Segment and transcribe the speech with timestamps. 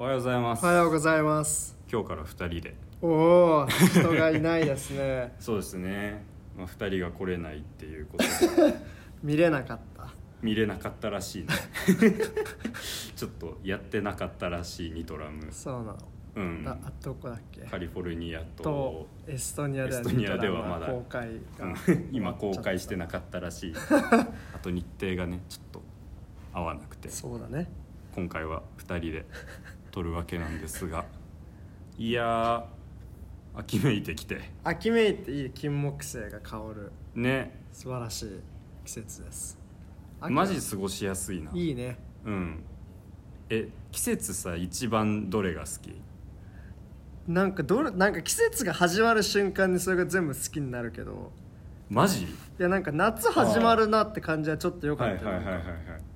[0.00, 0.64] おはようございます。
[0.64, 1.76] おはようございます。
[1.90, 2.76] 今日から2人で。
[3.02, 5.34] おお人がいないですね。
[5.42, 6.22] そうですね、
[6.56, 8.22] まあ、2人が来れないっていうこと。
[8.22, 8.74] で
[9.24, 10.14] 見れなかった。
[10.40, 11.48] 見れなかったらしいね。
[13.16, 15.48] ちょっとやってなかったらしいニトラム。
[15.50, 15.98] そうなの、
[16.36, 16.62] うん。
[16.62, 17.62] だあどこだっけ？
[17.62, 20.86] カリフォルニアととエストニアではエストニアではまだ。
[20.92, 22.08] 公開がうん。
[22.12, 23.74] 今公開してなかったらしい。
[23.74, 24.28] あ
[24.62, 25.82] と日程がねちょっと
[26.52, 27.08] 合わなくて。
[27.08, 27.68] そうだね。
[28.14, 29.26] 今回は2人で
[29.90, 31.04] 撮るわけなんですが。
[31.96, 34.40] いやー秋めいてきて。
[34.62, 36.92] 秋めいていい金木犀が香る。
[37.14, 37.60] ね。
[37.72, 38.40] 素晴らしい
[38.84, 39.58] 季節です。
[40.20, 41.50] 秋マジ過ごしやすいな。
[41.52, 41.98] いいね。
[42.24, 42.60] うん。
[43.50, 46.00] え季節さ一番どれが好き？
[47.26, 51.32] なんかどれなんか季節が始まる瞬間にそれが全部好きになるけど。
[51.88, 52.24] マジ？
[52.24, 52.28] い
[52.58, 55.72] やなんか夏始まるなって感じはちょっと良かはいったよはいはいはいはい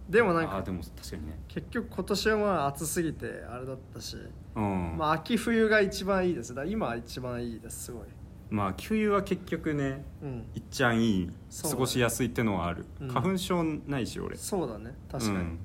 [0.09, 1.39] でもなんかあーでも確かにね。
[1.49, 4.17] 結局今年はまあ暑すぎてあれだったし、
[4.55, 4.97] うん。
[4.99, 6.51] まあ秋冬が一番いいです。
[6.55, 8.03] だから今は一番いいですすごい。
[8.51, 10.47] まあ給油は結局ねうん。
[10.55, 11.75] いっちゃんいいそうだね。
[11.75, 13.09] 過ごしやすいってのはある、うん。
[13.09, 14.37] 花粉症ないし俺。
[14.37, 14.95] そうだね。
[15.11, 15.59] 確かに、うん。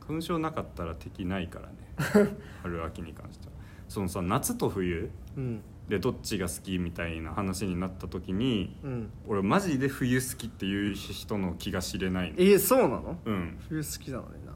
[0.00, 1.74] 花粉症なかったら敵ないからね。
[2.62, 3.52] 春秋に関しては。
[3.88, 9.10] そのさ夏と冬うんでどっちが好きみたいな話になった時にうん。
[9.28, 12.36] 俺マジで冬好きっていう人の気が知れないの。
[12.38, 13.18] えー、そうなの？
[13.26, 13.58] うん。
[13.68, 14.52] 冬好きなのにな。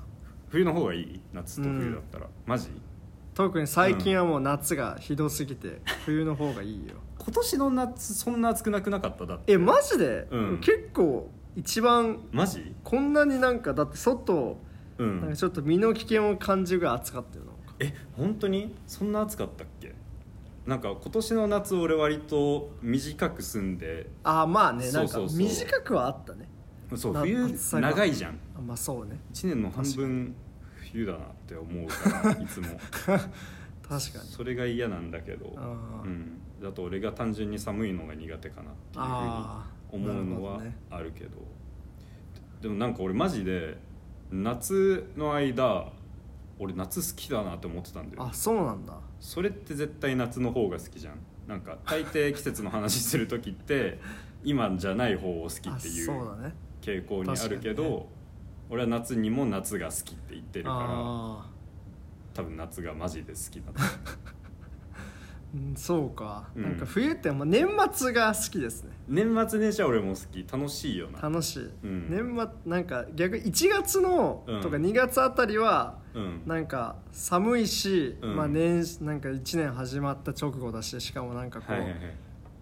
[0.48, 1.20] 冬の方がいい？
[1.34, 2.68] 夏と冬だったら、マジ？
[3.34, 6.94] 特に最近はもう夏がひどすぎて冬の方がいいよ。
[7.18, 9.26] 今年の夏そんな暑くなくなかった？
[9.26, 9.52] だって。
[9.54, 10.58] えマジで、うん。
[10.60, 12.74] 結構一番マジ？
[12.84, 14.58] こんなになんかだって外
[14.98, 17.44] うなんかんちょっと身の危険を感じるぐらい暑かったよ
[17.80, 18.72] え本当に？
[18.86, 19.73] そんな暑かったっけ？
[20.66, 24.08] なんか今年の夏俺割と短く住んで。
[24.22, 25.38] ああまあねなんかそうそうそう。
[25.38, 26.48] 短くはあったね。
[26.90, 27.90] なそう冬暑さが。
[27.90, 28.38] 長いじゃん。
[28.56, 29.18] あまあそうね。
[29.34, 30.34] 1年の半分
[30.92, 32.68] 冬だなって思うからいつも。
[33.06, 33.18] 確
[33.88, 34.00] かに。
[34.30, 35.53] それが嫌なんだけど。
[35.56, 36.06] あー。
[36.06, 36.41] うん。
[36.62, 41.30] だと俺が単純に寒いのが苦手かなっていうあふうに思うのはなるあるけど。
[42.62, 43.76] でもなんか俺マジで
[44.30, 45.92] 夏の間
[46.59, 48.22] 俺夏好きだなって思ってたんだよ。
[48.25, 48.94] あそうなんだ。
[49.20, 51.19] それって絶対夏の方が好きじゃん。
[51.48, 54.00] なんか大抵季節の話する時って
[54.44, 56.10] 今じゃない方を好きあっていう
[56.81, 58.06] 傾向にあるけど、ね。
[58.70, 61.47] 俺は夏にも夏が好きって言ってるからあ
[62.32, 64.19] 多分夏がマジで好きだー
[65.54, 66.62] うんそうか、うん。
[66.62, 68.91] なんか冬ってもう年末が好きですね。
[69.06, 70.44] 年末年始は俺も好き。
[70.50, 71.21] 楽しいよな。
[71.21, 72.10] 楽しい、ん。
[72.10, 74.60] 年末なんか逆に1月の、うん。
[74.62, 76.42] とか2月あたりはうん。
[76.47, 78.36] なんか寒いし、うん。
[78.36, 82.00] まあ年なんか1年始まった直後だししかもなんかこう、はいはいはい。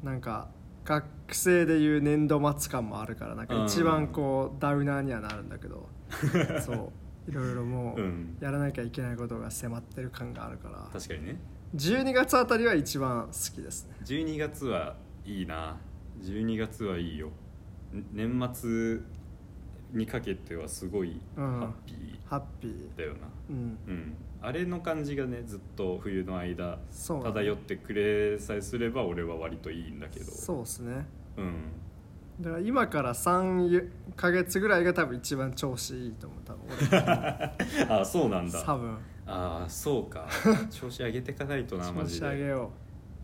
[0.02, 0.48] なんか
[0.84, 5.88] 学生でいう年度末感もあるからなんか一番こうダウナーにはなるんだけど
[6.64, 7.30] そう。
[7.30, 8.36] いろいろもううん。
[8.40, 10.78] やらなきゃいけないことが迫ってる感があるから。
[10.92, 11.36] 確かにね。
[11.76, 13.96] 12月あたりは一番好きですね。
[14.04, 15.76] 12月はいいな。
[16.20, 17.28] 12月はいいよ。
[17.94, 19.00] ん年末
[19.92, 21.60] にかけてはすごいハうん。
[21.62, 21.94] ッピ
[22.26, 22.98] ハッピーー。
[22.98, 23.18] だよな
[23.48, 23.78] うん。
[23.86, 24.16] うん。
[24.40, 30.26] あれの感じがねずっと冬の間漂ってくれさえすれば俺は割といいんだけど。
[30.32, 31.06] そうですね。
[31.36, 31.54] うん。
[32.40, 38.58] だから今から3か月ぐらいが多分一番調子いいと思う多分 あそうなんだ。
[38.58, 38.98] 俺多分。
[39.26, 40.26] ああそうか。
[40.70, 42.70] 調子上げてかないとなマ調ジで子上げよ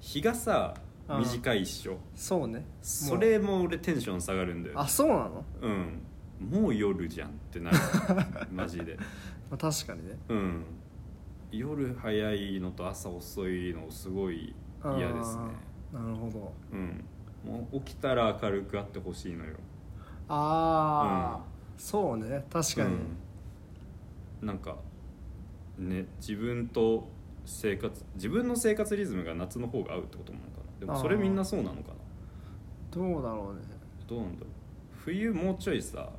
[0.01, 0.75] 日がさ
[1.09, 1.19] うん。
[1.21, 1.95] 短いっしょ。
[1.95, 2.65] うそうね。
[2.81, 6.03] それも俺テンション下がるんだよあそうなの、うん。
[6.41, 7.77] もう夜じゃんってなる。
[8.53, 8.97] マジで
[9.51, 10.19] まあ、確かにね。
[10.29, 10.65] うん。
[11.51, 14.55] 夜早いのと朝遅いのすごい
[14.85, 15.43] 嫌ですね。
[15.93, 16.53] なるほど。
[16.73, 17.05] うん。
[17.45, 19.57] もう起きたら明るくあってほしいのよ。
[20.29, 21.45] ああ、
[21.79, 22.45] そうね。
[22.51, 24.47] 確かに、うん。
[24.47, 24.77] なんか
[25.79, 27.09] ね自分と
[27.47, 30.81] 生活自分の生活リズムが夏の方が合うってことなのかな。
[30.81, 31.95] でもそれみんなそうなのかな。
[32.91, 33.63] どうだろうね。
[34.07, 34.49] どうなんだろう。
[35.05, 36.11] 冬もうちょいさ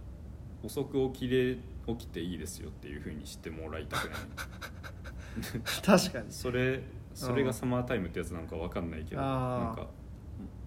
[0.63, 1.57] 遅く起きれ
[1.97, 4.19] 起きていいですよっていうふうにしてもらいたくない。
[5.85, 6.25] 確かに。
[6.31, 6.81] それ
[7.13, 9.87] それがサマータイムってやつなのかわかんないけどなんか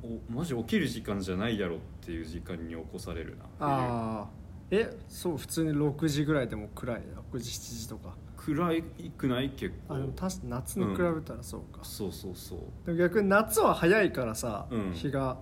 [0.02, 4.28] おマジ起きる時間じゃないやろっていう時間に起こされるなああ
[4.70, 7.02] えそう普通に6時ぐらいでも暗い
[7.32, 8.14] ？6時7時とか。
[8.36, 8.82] 冬暗い
[9.16, 9.50] くない？
[9.50, 9.94] 結構。
[9.94, 12.58] あでも確かに夏に比べたらそうか、そうそうそう。
[12.86, 14.92] でも逆に夏は早いからさ、うん。
[14.92, 15.38] 日が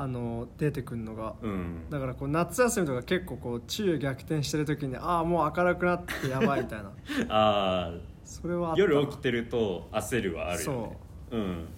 [0.00, 1.90] あの出てくるのが、うん。
[1.90, 6.92] だからこう夏休みとか結構こう昼夜逆転してる時にああもう明るくなってやばいみたいな。
[7.28, 7.92] あ
[8.24, 8.82] それはああった。
[8.84, 10.98] な夜起きてると焦るはあるよね。
[11.32, 11.36] う。
[11.36, 11.68] ん。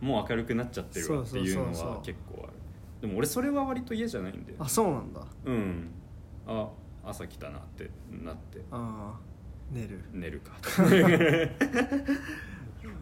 [0.00, 1.90] もう明るくなっちゃってるわっていうのそうそうそうそう。
[1.96, 2.52] は結構ある
[3.00, 5.22] でも俺それは割と嫌じゃないんだよあそうなんだ。
[5.44, 5.90] うん。
[6.46, 6.68] あ
[7.04, 8.62] 朝来たなってなって。
[8.70, 9.18] あ
[9.72, 10.04] 寝る。
[10.12, 10.52] 寝るか。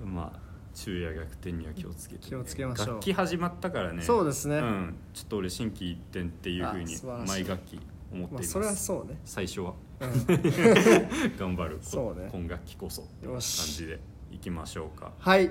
[0.06, 0.43] まあ
[0.74, 2.88] 昼夜逆転には気をつけてね、気をつけましょう。
[2.88, 4.02] 楽器始まったからね。
[4.02, 4.58] そうですね。
[4.60, 7.80] ん、ちょっと俺心機一転っていうふうに毎学期
[8.12, 9.74] 思っています、まあそれはそうね、最初は。
[10.00, 10.26] うん、
[11.38, 11.76] 頑張る。
[11.76, 12.28] こそうね。
[12.32, 14.00] 今学期こそっていう感じで
[14.32, 15.12] いきましょうか。
[15.18, 15.50] はい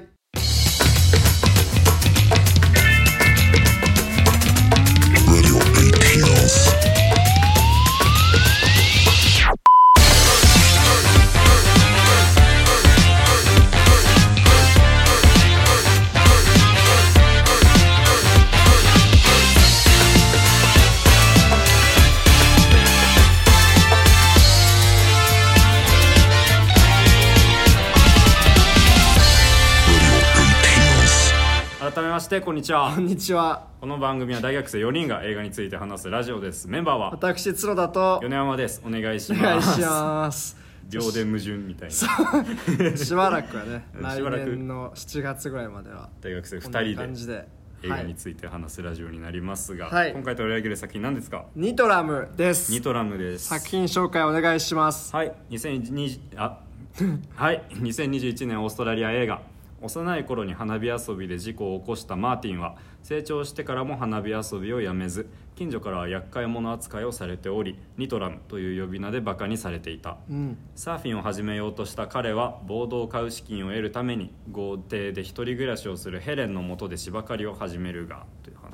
[31.93, 32.93] 改めましてこんにちは。
[32.95, 33.67] こんにちは。
[33.81, 36.67] この番組は大学生4人が映画について話すラジオです。
[36.67, 37.11] メンバーは？
[37.11, 38.19] 私角田と。
[38.23, 38.81] 米山です。
[38.85, 39.43] お願いしおます。
[39.43, 40.57] 願いします。
[40.89, 42.97] 秒で矛盾みたいな。
[42.97, 44.45] しばらくはね うんしばらく。
[44.45, 47.47] 来年の7月ぐらいまでは大学生2こんな人で感じで。
[47.83, 50.13] 映画はいについて話すラジオになりますが、はい。
[50.13, 51.45] 今回取り上げる作品何ですか？
[51.55, 52.71] ニトラムです。
[52.71, 53.47] ニトラムです。
[53.49, 55.13] 作品紹介お願いします。
[55.15, 55.33] はい。
[55.51, 56.59] 2020あ
[57.35, 57.61] はい。
[57.71, 59.41] 2021年オーストラリア映画
[59.83, 70.17] 幼い頃に花火遊びで事故を起こしたマーティンは成長してからも花火遊びをやめず近所からは厄介者扱いをされておりニトラムという呼び名でバカにされていた。
[70.29, 70.57] うん。
[70.75, 78.25] サーフィンを始めようとした彼はボードを買う資金を得るために豪邸で一人暮らしをするヘレンの下で芝刈りを始めるが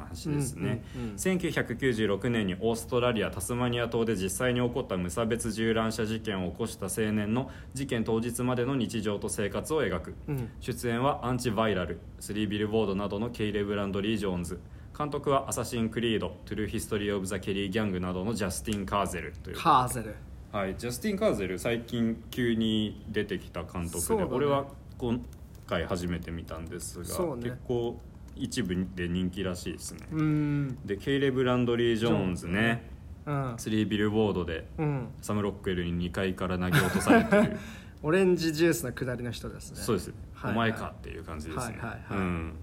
[0.10, 1.16] 話ですね、うんうんうん。
[1.16, 10.50] 1996年にオーストラリアタスマニア島で実際に起こった無差別銃乱射事件を起こした青年の事件当日までの日常と生活を描く、うん。
[10.60, 14.60] 出演はアンチ・バイラルスリービルボードなどのケイレブ・ランドリー・ジョーンズ。
[14.98, 19.58] 監督は「アサシン・クリード」「トゥルー・ヒストリー・オブ・ザ・ケリー・ギャング」などのジャスティン・カーゼルという。
[19.58, 20.16] カーゼル。
[20.52, 24.08] はい、ジャスティン・カーゼル最近急に出てきた監督。
[24.10, 24.66] で、ね俺は
[24.98, 25.24] 今
[25.68, 27.44] 回初めて見たんですが、ね。
[27.44, 28.00] 結構
[28.40, 30.78] 一部で人気らしいですね、うん。
[30.86, 32.90] でケイレブ・ランドリー・ジョーンズね。
[33.26, 33.54] うん。
[33.58, 35.08] スリービルボードでうん。
[35.22, 37.58] サム・ロックウェルに2階から投げ落とされてる。
[38.02, 39.78] オレンジジュースのくだりの人ですね。
[39.78, 40.52] そうです、はい。
[40.54, 42.18] お前かっていう感じですね、はいはいはい。
[42.18, 42.54] うん。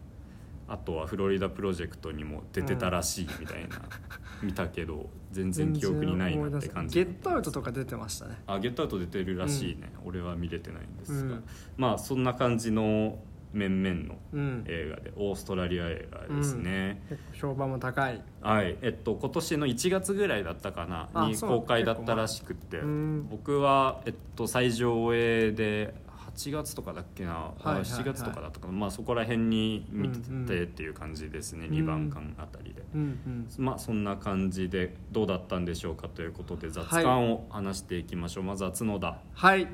[0.69, 3.81] あとはフロリダプロジェクトにも出てたらしいみたいな、
[4.43, 8.43] 見たけど全然記憶にないなって感じゲットアウトとか出てましたね。
[8.47, 11.45] あゲットアウト出てるらしいね、俺は見れてないんですが、うん。
[11.77, 13.19] まあそんな感じの
[13.57, 14.65] 面々のうん。
[14.67, 18.23] 映画で、オーストラリア映画ですね、結構評判も高い。
[18.43, 18.77] はい。
[18.83, 23.29] えっと今年の1月ぐらいだったかなに公開だったらしくって、うん。
[23.29, 25.95] 僕は、えっと、最上映で
[26.37, 27.85] 8月とかだっけな、はいはいはい。
[27.85, 32.83] 7月とかだったかな、まあ、そこら辺に見てっていう感じですね、うん2番館あたりで。
[32.95, 39.19] うんうんまあそんな感じでどうだったんでしょうかということで雑談を話していきましょう、まずは角田。
[39.33, 39.67] はい。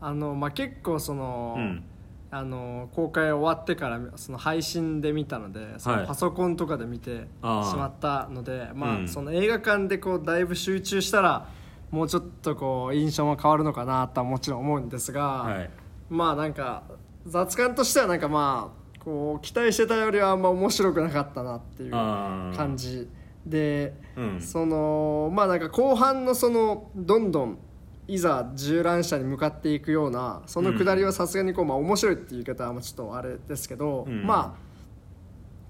[0.00, 1.82] あのまあ結構その、うん
[2.30, 6.00] あの公開終わってからその配信で見たのでそはい。
[6.02, 9.08] のパソコンとかで見てしまったので、まあうん。
[9.08, 11.48] その映画館でこうだいぶ集中したら
[11.90, 15.70] もうちょっとこう印象も変わるのかなとはもちろん思うんですが、はい。
[16.10, 16.82] まあなんか
[17.26, 23.08] 雑感としてはなんかまあこう期待してたよりはあんま面白くなかったなっていう感じ
[23.46, 24.40] で、うん。
[24.42, 27.58] そのまあなんか後半のそのどんどん
[28.08, 34.26] いざ銃乱射に向かっていくようなそのくだりはさすがにこう、まあ、面白いっていう言い方はちょっとあれですけど、うん。
[34.26, 34.68] まあ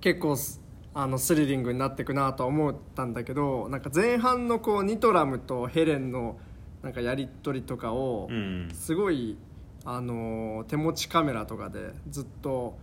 [0.01, 0.63] 結構す
[0.95, 6.39] あのスリリングになっていくなとは思ったんだけどなんか前半のこうニトラムとヘレンの
[6.83, 8.69] なんかやり取りとかをうん。
[8.73, 9.37] すごい、
[9.85, 12.79] あの手持ちカメラとかでずっと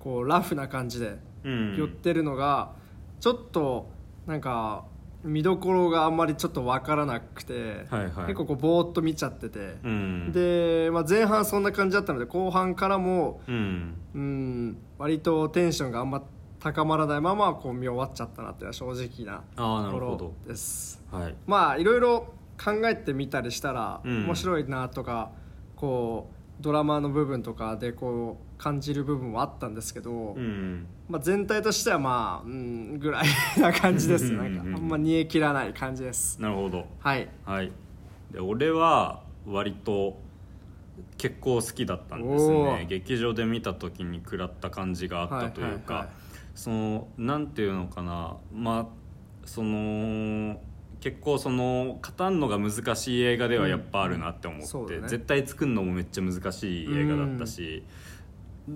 [0.00, 1.76] こうラフな感じでうん。
[1.76, 2.72] 寄ってるのが
[3.20, 3.88] ちょっと
[4.26, 4.84] なんか
[5.24, 8.26] 見どころがあんまりちょっと分からなくて、はいはい。
[8.26, 10.32] 結構こうぼーっと見ちゃってて、うん。
[10.32, 13.94] で、まあ、前半そんな感じだったので後半からもうん。
[14.14, 16.22] うん割とテンションがあんま
[16.60, 21.02] 高まらないままこう見終わっちゃったなっていうのは正直なところです。
[21.10, 21.34] はい。
[21.46, 24.24] まあいろいろ考えてみたりしたらうん。
[24.26, 25.30] 面白いなとか、
[25.74, 30.86] こうドラマの部分とかでこう感じる部分はあったんですけど、うん。
[31.08, 33.26] まあ、全体としてはまあうんぐらい
[33.58, 36.42] な感じですうん なんかうんうんあんま煮え切らない感じです。
[36.42, 36.86] なるほど。
[36.98, 37.28] はい。
[37.44, 37.72] はい。
[38.32, 40.18] で俺は割と
[41.16, 42.86] 結構好きだったんですね。
[42.88, 46.16] 劇場で見た時に食らった感じがあったというか、はいはいはい。
[46.54, 48.36] そのなんていうのかな。
[48.52, 48.86] まあ
[49.44, 50.60] その
[51.00, 55.08] 結構その語んのが難しい映画ではやっぱあるなって思って、うんね。
[55.08, 57.84] 絶対作るのもめっちゃ難しい映画だったし、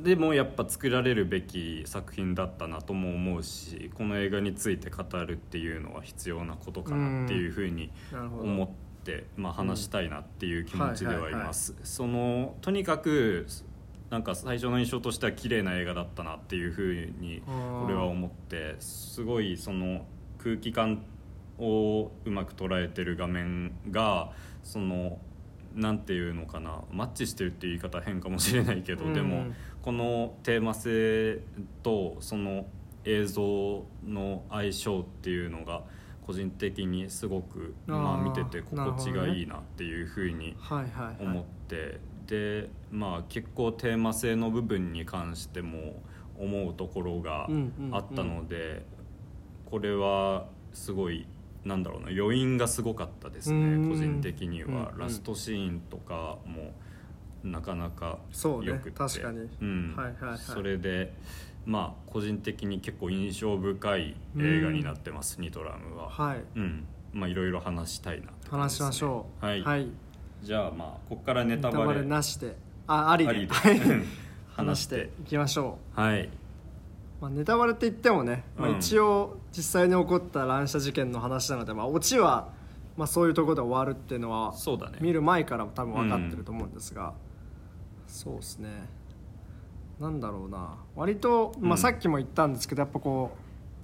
[0.02, 8.68] でもやっぱ作られるべき作品だったなとも思うしこの映画について語るっていうのは必要なことかなっていうふうに思っ
[9.02, 13.46] って、まあ、話したいなっていう気持ちではいます、そのとにかく
[14.10, 17.42] なんか最初の印象としては綺麗な映画だったなっていうふうに
[17.84, 20.06] 俺は思ってすごいその
[20.38, 21.04] 空気感
[21.58, 24.32] をうまく捉えてる画面が
[24.62, 25.18] その
[25.74, 29.14] なんていうのかなマッチしてるっていう言い方は変かもしれないけど、うん。
[29.14, 29.46] でも
[29.82, 31.40] このテーマ性
[31.82, 32.66] とその
[33.04, 35.82] 映像の相性っていうのが
[36.24, 40.56] 個人的にすごくまあ見てて心地がいいなっていうふうに
[41.20, 46.00] 思って、でまあ結構テーマ性の部分に関しても
[46.38, 47.48] 思うところが
[47.90, 48.84] あったので、
[49.66, 51.26] これはすごい
[51.64, 53.88] なんだろうな余韻がすごかったですうん。
[53.88, 56.72] ね個人的には、ラストシーンとかも
[57.44, 58.90] なかなかそうねよくて。
[58.92, 59.48] 確かに。
[59.60, 59.94] うん。
[59.96, 60.38] はいはいはい。
[60.38, 61.12] それで
[61.66, 66.08] まあ個人的に結構印象深い映画になってます、ニトラムは。
[66.08, 66.44] はい。
[66.56, 66.86] うん。
[67.12, 69.44] まあいろいろ話したいなって感話しましょう。
[69.44, 69.88] はい、はい、
[70.42, 72.56] じゃあまあここからネネタバタバレレなしで。
[72.86, 73.30] あありで。
[73.30, 73.52] ありで。
[73.52, 73.78] はい。
[73.78, 74.06] 話
[74.56, 76.30] 話ししてていきましょはい、う、
[77.20, 78.78] まあ、ネタバレって言ってもね、まあ、うん。
[78.78, 82.48] 一応実際に起こった乱射事件の話なので、まあ、オチは、
[82.96, 84.98] まあ、そういうところで終わるっていうのはそうだね。
[85.00, 87.14] 見る前からも多分分かってると思うんですが、
[88.12, 88.68] そうですね。
[89.98, 90.76] なんだろうな。
[90.94, 91.78] 割と、まあ、うん。
[91.78, 93.30] さっきも言ったんですけどやっぱこ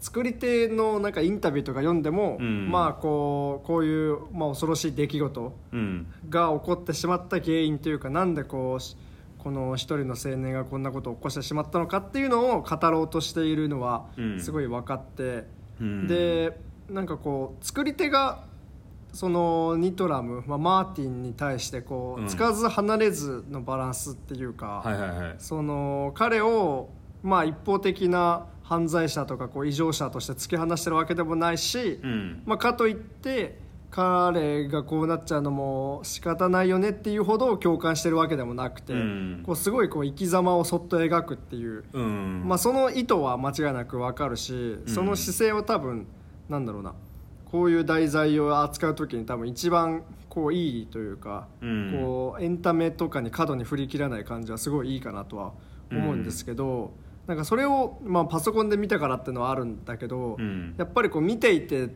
[0.00, 2.70] う作り手のなんかインタビューとか読んでも、うん。
[2.70, 6.06] まあこうこういう、まあ、恐ろしい出来事うん。
[6.28, 8.96] が起こってしまった原因というかなんでこうし
[9.38, 14.40] この一人の青年がこんなことを起こしてしまったのかっていうのを語ろうとしているのはうん。
[14.40, 15.44] すごい分かって、
[15.80, 16.06] うん。
[16.06, 16.58] で
[16.90, 18.44] なんかこう作り手が
[19.18, 22.26] そのニトラム、まあ、マーティンに対してこうん。
[22.26, 25.34] うつかず離れずのバランスっていうか、はいはいはい。
[25.38, 26.90] その彼を
[27.24, 32.42] まあ一方的な犯罪者とかこう異常者として突き放してるわけでもないし、うん。
[32.46, 33.58] まあ、かといって
[33.90, 39.42] 彼がこうなっちゃうのも仕方ないよねっていうほど共感してるわけでもなくて、うん。
[39.44, 42.44] こうすごいこう生き様をそっと描くっていう、うん。
[42.46, 46.06] まあ、その意図は間違いなく分かるしその姿勢は多分
[46.48, 46.94] なんだろうな
[47.50, 51.98] こういう題材を扱う時に多分一番こういいというか、うん。
[52.00, 55.52] こうエンタメとかに過度に振り切らない感じはすごいいいかなとは
[55.90, 56.92] 思うんですけど、
[57.26, 60.74] なんかそれを、まあ、パソコンで見たからっていうのはあるんだけど、うん。
[60.78, 61.88] やっぱりこう見ていて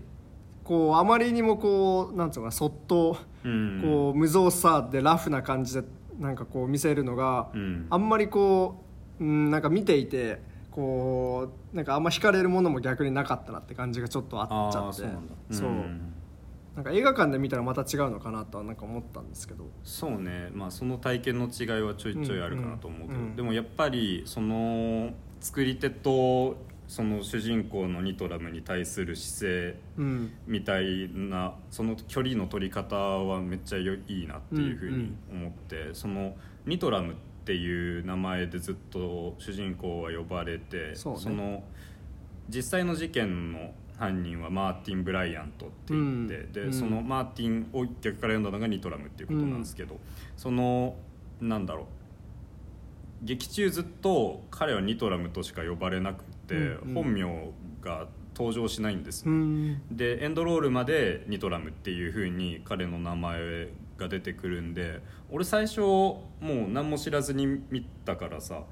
[0.64, 3.80] こうあまりにもこうなんつうのかなそっとうん。
[3.82, 5.86] こう無造作でラフな感じで
[6.18, 7.86] なんかこう見せるのが、うん。
[7.90, 8.82] あんまりこ
[9.20, 10.40] う、うん、なんか見ていて
[10.72, 14.88] こうなんかあんま惹かれるものも逆になかったなって感じがちょっとああっちゃって。
[14.88, 15.34] あそうなんだ。
[15.50, 15.68] そう。
[15.68, 16.14] うん。
[16.74, 19.66] なんか映画館で見たらまた違うのかなとはなんか思ったんですけど。
[19.84, 20.48] そうね。
[20.54, 23.26] まあその体験の違いはちょいちょいあるかなと思うけど、うん。
[23.26, 26.56] うんでもやっぱりその作り手と
[26.88, 30.32] その主人公のニトラムに対する姿勢うん。
[30.46, 41.36] みたいなその距離の取り方はめっちゃよいいなっていうふうに思って、そのニトラムっていう名前でずっと主人公は呼ばれてそうね。
[41.36, 41.64] の
[42.48, 46.66] 実際の事件の犯人はマーティン・ブライアントって言って、で、うん。
[46.68, 46.72] うん。
[46.72, 49.98] そのマーティンを逆から読んだのがニトラムっていうことなんですけど、
[50.36, 50.96] その
[51.40, 51.86] なんだろう。
[53.24, 56.94] 劇中ずっと彼はニトラムとしか呼ばれなくて、うんうん。
[56.94, 57.22] 本名
[57.80, 59.96] が登場しないんですうね、ん。
[59.96, 63.68] でエンドロールまでニトラムっていう風に彼の名前
[63.98, 68.62] が出てくるんで俺最初もう何も知らずに見たからさ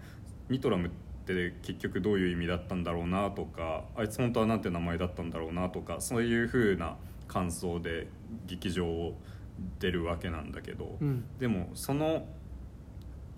[0.48, 0.90] ニトラムっ
[1.26, 6.96] て結局どういう意味だったんだろうなとかあいつ本当はなんて名前だったんだろうなとかそういう風な
[7.28, 8.08] 感想で
[8.46, 9.14] 劇場を
[9.78, 11.24] 出るわけなんだけど、うん。
[11.38, 12.26] でもその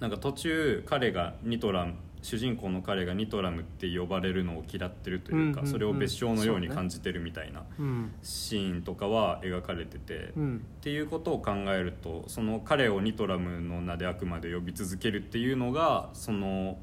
[0.01, 8.13] なんか途中彼がニトラム主人公の彼がニトラムって呼ばれるのを嫌ってるというか、それを別称のように感じてるみたいなうん。
[8.23, 10.65] シーンとかは描かれてて、っうん。
[10.81, 16.79] ていうことを考えるとその彼をニトラムの名であくまで呼び続けるっていうのがその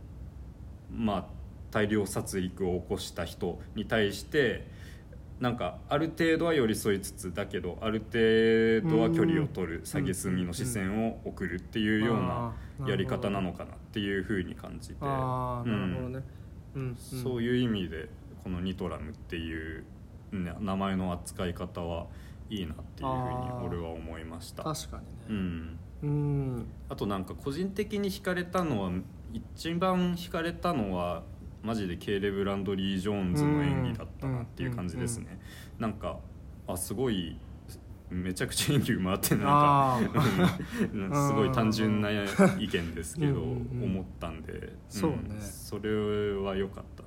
[0.94, 1.26] まあ
[1.72, 4.68] 大量殺戮を起こした人に対して
[5.40, 12.54] なんかある程度は寄り添いつつだけどある程度は距離を取る蔑みの視線を送るっていうような
[12.88, 14.96] やり方なのかなっていうふうに感じて。
[16.96, 18.10] そういう意味で
[18.44, 19.84] このニトラムっていう、
[20.32, 22.06] ね名前の扱い方は
[22.50, 24.64] いいなっていうふうに俺は思いました。
[24.64, 25.10] 確かにね。
[25.30, 26.68] うん、うん。
[26.90, 28.92] あとなんか個人的に惹かれたのは
[29.34, 31.24] 一番惹かれたのは
[31.64, 35.40] マジでケイレブ・ランドリー・ジョーンズの演技だったなっていう感じですね、
[35.78, 36.20] なんか
[36.68, 37.38] あすごい
[38.10, 40.10] めちゃくちゃ演技うまってなん。
[40.10, 43.92] かすごい単純な意見ですけどうんうんうん。
[43.92, 45.18] 思ったんで、んそうね。
[45.40, 47.04] それは良かった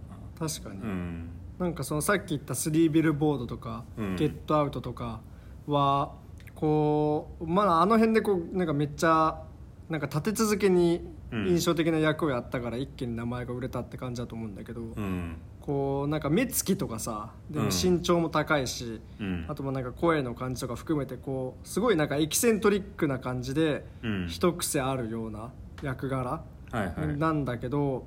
[0.46, 0.80] 確かに。
[0.80, 1.28] なうん。
[1.58, 4.16] なんかそのさっき言った「スリービルボード」とか「うん。
[4.16, 5.20] ゲットアウト」とか
[5.66, 6.14] は
[6.54, 9.42] こうまああの辺でこうなんかめっちゃ
[9.88, 15.36] なんか立て続けに印象的な役をやったから一気に名前が売れたって感じだと思うんだけど、うん。
[15.60, 17.70] こうなんか目つきとかさでもうん。
[17.70, 19.46] 身長も高いし、うん。
[19.48, 24.28] あともなんか声の感じとか含めてこうすごいなんかエキセントリックな感じでうん。
[24.28, 27.16] 一癖あるような役柄はいはい。
[27.16, 28.04] なんだけど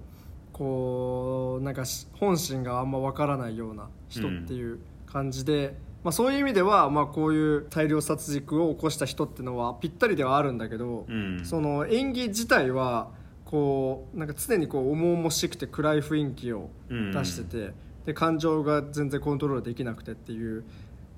[0.53, 5.75] こうなんかし本心があんまわからないような人っていう感じで、
[6.05, 11.41] まあ、そういう意味では、まあ、こういう大量殺戮を起こした人っていうのはぴったりではあるんだけど、うん。
[11.43, 13.09] その演技自体は
[13.43, 17.73] こうなんか常にこう重々しくて暗い雰囲気を出してて、
[18.05, 20.63] で感情が全然コントロールできなくてっていう。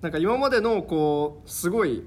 [0.01, 2.03] なんか今までのこうすごい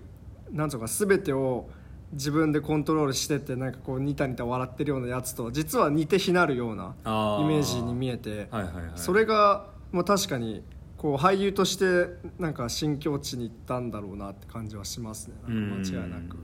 [0.50, 1.68] なんとか全てを
[2.12, 8.92] 自分でコントロールしてってなんかこうニタニタ笑ってるようなやつと実は似て非なるようなイメージに見えて、はいはいはい。
[8.94, 10.62] それが、まあ、確かに
[11.00, 15.34] こう俳優としてなんか新境地に行ったんだろうなって感じはしますね。
[15.48, 16.36] なんか間違いなく。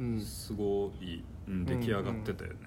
[0.00, 0.20] うん。
[0.20, 2.58] すごい、うん、出来上がってたよね。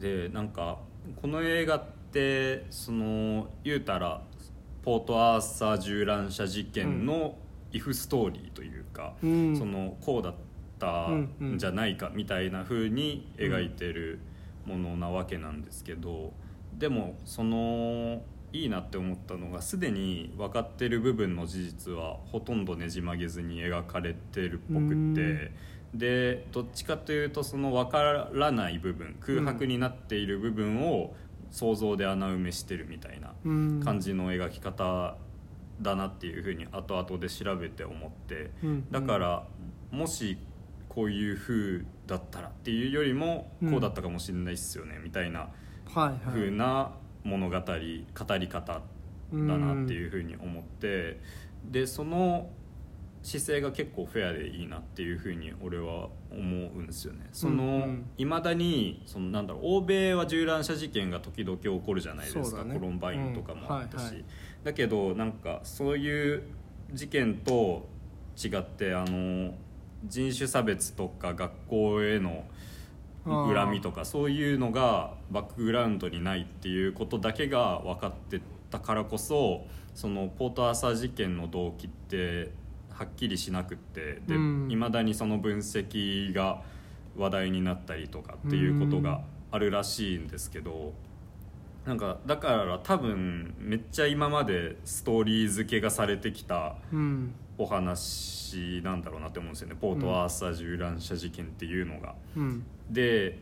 [0.00, 0.78] でなんか
[1.20, 4.22] この映画ってその言うたら
[4.84, 7.36] ポートアーサー銃乱射事件の
[7.72, 9.56] イフストーリーというか、うん。
[9.58, 10.34] そのこうだっ
[10.78, 14.20] たんじゃないかみたいな風に描いてる
[14.64, 16.32] ものなわけなんですけど
[16.78, 18.22] でもその
[18.56, 25.52] いいなって思ったのがすでに分かってる部分の事実はほとんどねじ曲げずに描かれてるっぽくって
[25.94, 31.14] でどっちかというとその分からない部分空白になっている部分を
[31.50, 33.80] 想像で穴埋めしてるみたいなうん。
[33.82, 35.16] 感じの描き方
[35.80, 38.50] だなっていうふうに後々で調べて思って。
[38.62, 38.90] うん。
[38.90, 39.46] だから
[39.90, 40.38] もし
[40.88, 43.70] こういう風だったらっていうよりもうん。
[43.70, 45.48] こうだったかもしれないっすよねみたいな
[46.26, 46.92] 風な
[47.26, 48.80] 物語語り方だ
[49.32, 51.20] なっていうふうに思って
[51.64, 52.48] でその
[53.22, 56.40] 姿勢が結構フェアでいいなっていうふうに俺は思う
[56.80, 57.28] んですよね。
[57.32, 58.06] そうんうのん。
[58.16, 62.74] いまだにそのなんだろう欧米は銃乱射事件が時々起こるじゃないですか、ね。
[62.74, 64.24] コロンバインとかもあったし、うんはいはい。
[64.62, 66.44] だけどなんかそういう
[66.92, 67.88] 事件と
[68.36, 69.54] 違ってあの
[70.04, 72.44] 人種差別とか学校への
[73.26, 82.50] 恨みとかそういうのがバックグラウンドにないっていうことだけが分かってたからこそそのポートアーサー事件の動機って
[82.90, 86.62] はっきりしなくってでうんいま、だにその分析が
[87.16, 90.92] 話題になったりとかっていうことがあるらしいんですけど。
[91.86, 102.14] なんかだから多分めっちゃ今までストーリー付けがされてきたうんお話なんだろうなって思うんですよねポートアーサー銃乱射事件っていうのが。
[102.36, 103.38] うんで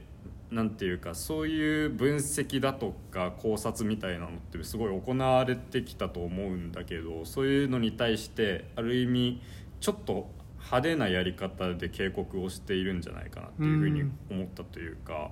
[0.50, 9.42] なんていうかそういう分析だとか考察みたいなのってすごい行われてきたと思うんだけどそういうのに対してある意味
[9.80, 15.30] ちょっと派手なやり方で警告をしているんじゃないかなっていうふうに思ったというか、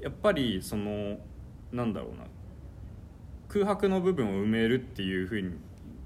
[0.00, 1.18] やっぱりその
[1.70, 2.24] なんだろうな
[3.48, 5.40] 空白の部分を埋めるっていうふう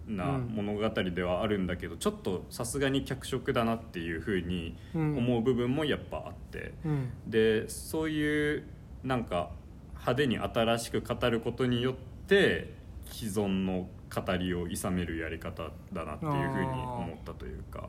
[0.06, 0.48] なうん。
[0.48, 5.18] 物語ではあるんだけど、ちょっとさすがに脚色だなっていうふうにうん。
[5.18, 6.74] 思う部分もやっぱあって。
[6.84, 7.10] うん。
[7.26, 8.64] でそういう
[9.04, 9.50] なんか
[9.94, 11.94] 派手に新しく語ることによっ
[12.26, 12.74] て
[13.10, 17.88] 既存の語りを諌めるやり方だなっていうふうに思ったというか。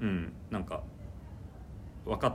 [0.00, 0.32] うん。
[0.50, 0.82] なんか
[2.04, 2.32] 分かっ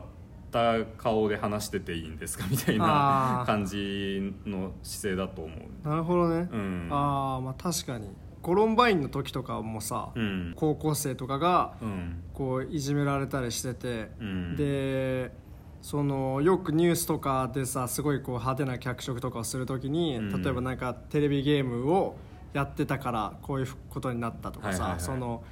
[0.51, 5.87] た顔で話してていいんですかみたいな感じの姿勢だと思う。
[5.87, 6.87] なるほどね、うん。
[6.91, 8.09] ああまあ確かに
[8.43, 10.53] コロンバインの時とかもさ、うん。
[10.55, 12.23] 高校生とかがうん。
[12.33, 14.55] こういじめられたりしてて、うん。
[14.55, 15.31] で
[15.81, 20.41] そのよくニュースとかでさすごいこう派手な脚色とかをするときに、うん。
[20.43, 22.17] 例えばなんかテレビゲームを
[22.53, 24.99] やってたからこういうことになったとかさ、はいはいはい。
[24.99, 25.43] その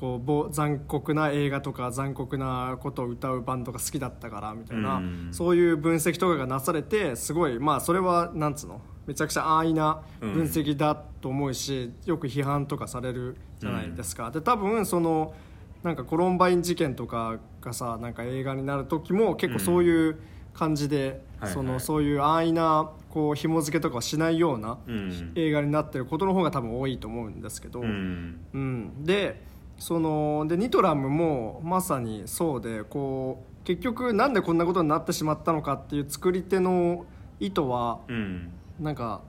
[0.00, 5.28] こうぼ残酷な映画とか残酷なことを歌うバンドが好きだったからみたいな、うん。
[5.30, 14.30] そういう分析とかがなされてすごいまあそれはなんつうのめちゃくちゃ安易な分析だと思うし、よく批判とかされるじゃないですか。
[14.30, 15.34] で多分その
[15.82, 20.18] なんかコロンバイン事件とかがさなんか映画になる時も結構そういう
[20.54, 25.32] 感じで、はいそのはいそういう安易なこう紐付けとかをしないようなうん。
[25.34, 28.40] 映画になってることの方が多分多いと思うんですけど、うん。
[28.54, 29.49] うん、で
[29.80, 37.06] そのでニトラムもまさにそうでこう結局なんでこんなことになってしまったのかっていう作り手の
[37.40, 38.52] 意図はうん。
[38.78, 39.20] なんか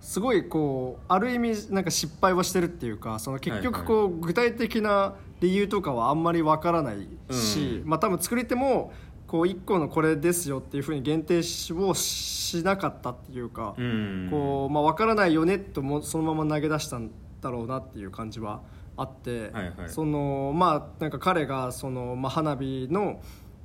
[0.00, 3.86] すごいこうある意味なんか失敗はしてるっていうかその結局はい。
[3.86, 8.92] こう具体的な理由とかはあんまりわからないし、うまあ多分作り手も
[9.26, 14.28] こう1個のこれですよっていうふうに限定しをしなかったっていうか、うん。
[14.30, 18.62] こうまあ、分からないよねともそのまま投げ出したんだろうなっていう感じは
[18.96, 19.88] あって、はいはい。
[19.88, 23.20] そのまあなんか彼がその、まあ、花火の、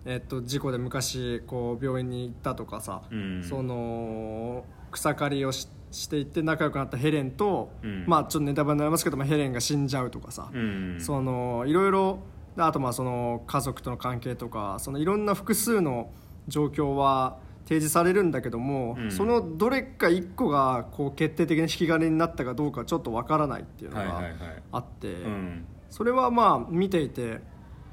[0.06, 3.44] えっと、事故で昔こう病院に行ったとかさ、うん。
[3.44, 8.06] その草刈りをししていって仲良くなったヘレンと、うん。
[8.08, 10.98] まあちょっとネタバレになりますけど、まあ、ヘレンが死んじゃうとかさ、うん。
[11.00, 12.20] そのいろいろ
[12.58, 16.10] あとまあその家族との関係とかそのいろんな複数の
[16.48, 19.12] 状況は提示されるんだけども、うん。
[19.12, 24.24] そのどれか一個がこう決定的な引き金になったかどうかちょっとわからないっていうのが
[24.72, 25.66] あって、うん。
[25.90, 27.40] それはまあ見ていて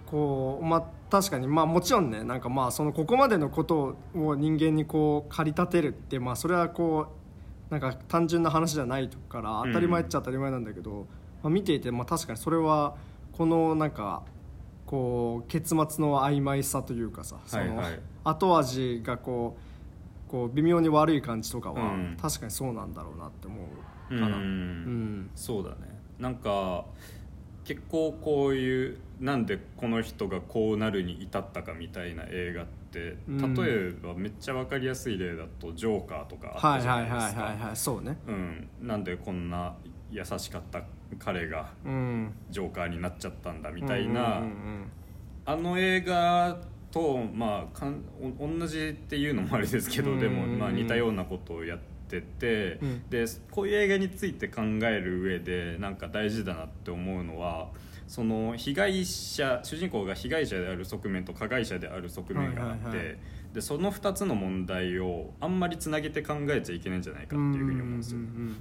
[0.07, 7.09] こうまあ確かにまあもちろんねなんかまあそのここまでのことを人間にこう駆り立てるってまあそれはこ
[7.71, 11.07] うなんか単純な話じゃないから当たり前っちゃ当たり前なんだけど、
[11.43, 12.97] まあ、見ていてまあ確かにそれは
[13.33, 14.23] このなんか
[14.87, 19.57] こう結末の曖昧さというかさ、そのはいはい後味がこ
[20.27, 22.17] うこう微妙に悪い感じとかはうん。
[22.21, 23.57] 確かにそうなんだろうなって思
[24.11, 24.37] ううんかな。
[24.37, 25.31] うん。
[25.35, 25.77] そうだね。
[26.19, 26.85] なんか
[27.65, 33.55] 結構こういうなんでこの人がこうなるに至ったかみたいな映画ってうん。
[33.55, 37.77] 例えばめっちゃ分かりやすい例だと「ジョーカー」とかあったじゃはいはないいですかはいはいはい。
[37.77, 38.19] そうね。
[38.27, 38.69] うん。
[38.81, 39.75] なんでこんな
[40.11, 40.83] 優しかった
[41.19, 42.35] 彼がうん。
[42.51, 44.93] ジョーカーになっちゃったんだみたいな、うんうん。
[45.45, 46.59] あの映画
[46.91, 50.19] と、まあ、かんお同じっていうのもあれですけど、うん。
[50.19, 53.09] でも、まあ、似たようなことをやってて、うん。
[53.09, 57.69] でこういう映画について考える上でなんか大事だなって思うのは
[58.07, 63.19] その被害者主人公が被害者である側面と加害者である側面があって、
[63.53, 68.21] でその2つの問題をあんまりつなげて考えちゃいけないんじゃないかっていうふうに思うんですよ。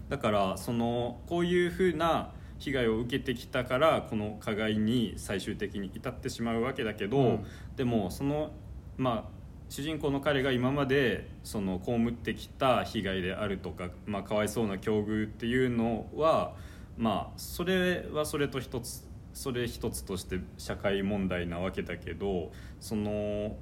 [0.09, 7.45] だからそのこういうふうな被害を受けてきたからこの加害に最終的に至ってしまうわけだけど、うん。
[7.75, 8.51] でもその
[8.97, 9.37] まあ
[9.69, 16.53] 主人公の彼が今までその被ってきた被害であるとか、まあ、かわいそうな境遇っていうのは
[16.97, 23.55] まあそれはそれと一つそれ一つとして社会問題なわけだけどその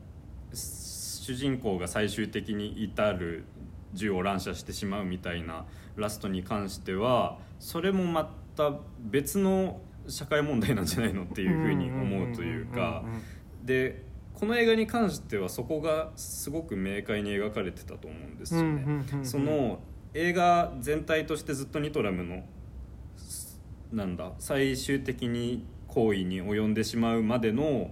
[0.53, 3.43] 主人公が最終的に至る
[3.93, 13.03] 銃を乱射してしまうみたいなラストに関してはそれもまた別の社会問題なんじゃないのっていうふうに思うというか
[13.63, 19.03] でこの映画に関してはそこがすごく明快に描かれてたと思うんですよね。
[19.23, 19.79] その
[20.13, 22.43] 映画全体としてずっとニトラムの
[23.91, 27.91] なんだ最終的に行為に及んでしまうまでの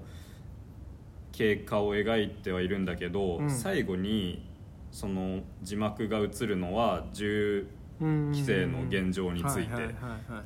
[1.32, 3.50] 経過を描いてはいるんだけど、うん。
[3.50, 4.46] 最後に
[4.92, 7.68] その字幕が映るのは銃
[8.00, 9.96] 規制の現状について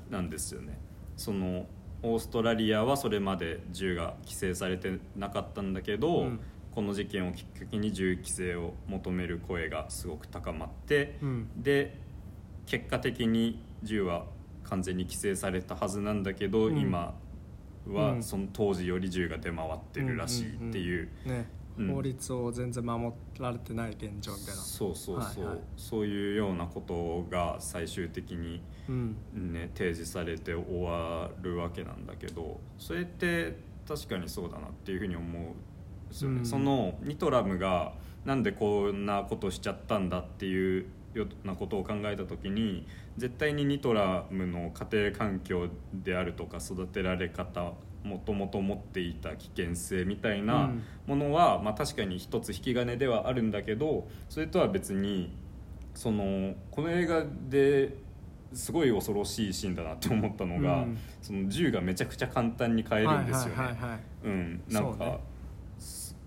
[0.10, 0.80] なんですよね。
[1.16, 1.68] その
[2.04, 6.40] オーストラリアはそれまで銃が規制されてなかったんだけど、うん。
[6.72, 11.50] この事件をきっかけに銃規制を求める声がすごく高まって、うん。
[11.58, 12.00] で
[12.68, 14.26] 結果的に銃は
[14.64, 16.78] 完全に規制されたはずなんだけど、うん。
[16.78, 17.16] 今
[17.88, 18.22] うはん。
[18.22, 21.10] その当時より銃が出回ってるらしいっていう。
[21.78, 24.62] 法律を全然守られてない現状みたいな。
[24.62, 25.60] そうそうそう、はいはい。
[25.76, 29.16] そういうようなことが最終的にうん。
[29.34, 35.46] ね、提示されて終わるわけなんだけどそれって確かにそうだなっていうふうに思うん
[36.10, 36.46] ですよね、うん。
[36.46, 37.94] そのニトラムが
[38.26, 42.86] なんでこんなことしちゃったんだっていうようなことを考えた時に
[43.18, 47.74] 絶対にニトラムの家庭環境であるとか育てられ方
[48.08, 50.84] もともと持っていた危険性みたいなうん。
[51.06, 55.36] ものは、まあ、確かに一つ引き金ではあるんだけどそれとは別に
[55.94, 57.96] そのこの映画で
[58.54, 60.98] すごい恐ろしいシーンだなって思ったのが、うん。
[61.22, 63.78] その銃がめちゃくちゃ簡単に買えるんですよね。
[64.24, 65.20] うん、なんか、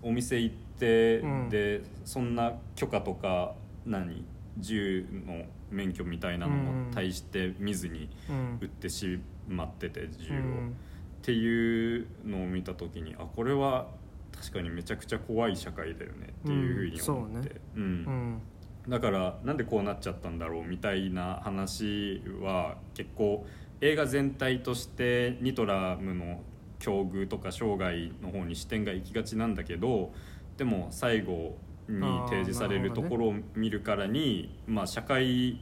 [0.03, 1.49] お店行って、うん。
[1.49, 4.23] でそんな許可とか何？
[4.57, 8.57] 銃の免許みたいなのも対して見ずにうん。
[8.61, 10.75] 撃ってしまってて銃を、うん
[11.21, 13.87] っていうのを見た時にあこれは
[14.35, 18.41] 確かにめちゃくちゃ怖い社会だよねっていうふうに思って、うんうん。
[18.89, 23.45] だからなんでこうなっちゃったんだろうみたいな話は結構
[23.81, 26.41] 映画全体としてニトラムの
[26.79, 30.11] 境遇とか生涯の方に視点が行きがちなんだけど
[30.57, 31.55] でも最後
[31.87, 35.61] に提示されるところを見るからに、まあ、社会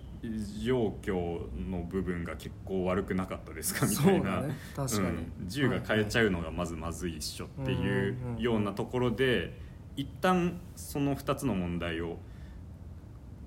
[0.62, 3.86] 状況の部分が結構悪くなかったですか？
[3.86, 4.56] みたいな、ね。
[4.76, 5.08] 確かに。
[5.08, 5.32] うん。
[5.48, 8.42] 銃が変えちゃうのがまずまずいっしょっていううんうんうん。
[8.42, 9.58] ようなところで
[9.96, 12.18] 一旦その2つの問題を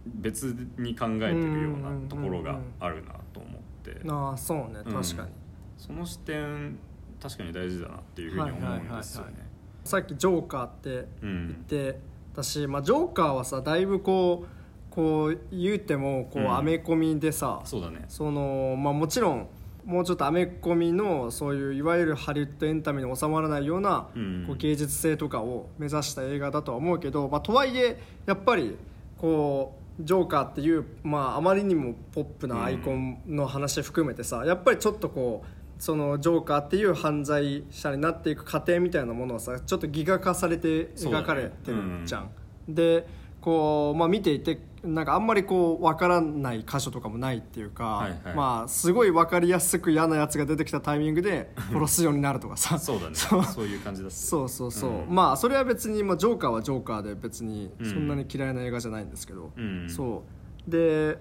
[0.06, 4.00] 別に考えてるようなところがあるなと思って。
[4.08, 4.80] ああそうね。
[4.84, 4.94] うん。
[5.02, 5.28] 確かに、
[5.76, 6.78] その視点
[7.20, 9.46] 確かに大事だなっていうふうに思うんですよね。
[9.84, 11.64] さっきジョーカーってう言っん。
[11.68, 11.98] て
[12.34, 14.61] 私、まあ、ジョーカーはさだいぶこう
[14.94, 16.56] こう言うてもこううん。
[16.56, 18.04] アメコミでさ、そうだね。
[18.08, 19.48] そのまあ、もちろん
[19.84, 24.44] もうちょっとアメコミのそういういわゆるハリウッドエンタメに収まらないような、うん。
[24.46, 28.76] こう芸術性とかを目指した映画だとは思うけど、まあ、とはいえやっぱり
[29.18, 42.30] こうジョーカーっていう、まあ、あまりにもポップなアイコンの話含めてさ、やっぱりちょっとこうそのジョーカーっていう犯罪者になっていく過程みたいなものをさちょっとギガ化されて描かれてるじゃん。
[42.68, 43.06] で
[43.40, 48.34] こう、まあ、見ていてなんかあんまりこう分からない箇所とかもないっていうか、はいはい。
[48.34, 52.78] まあすごい分かりやすく嫌なやつが出てきたタイミングで殺すようになるとかさ。
[52.78, 53.14] そうだね。
[53.14, 53.44] そう。
[53.44, 55.14] そういう感じだそうそうそう、うん。
[55.14, 59.88] まあそれは別に、まあ、ジョーカーはジョーカーで別にうんそんなに嫌いな映画じゃないんですけど、うん。
[59.88, 60.24] そ
[60.68, 60.70] う。
[60.70, 61.18] で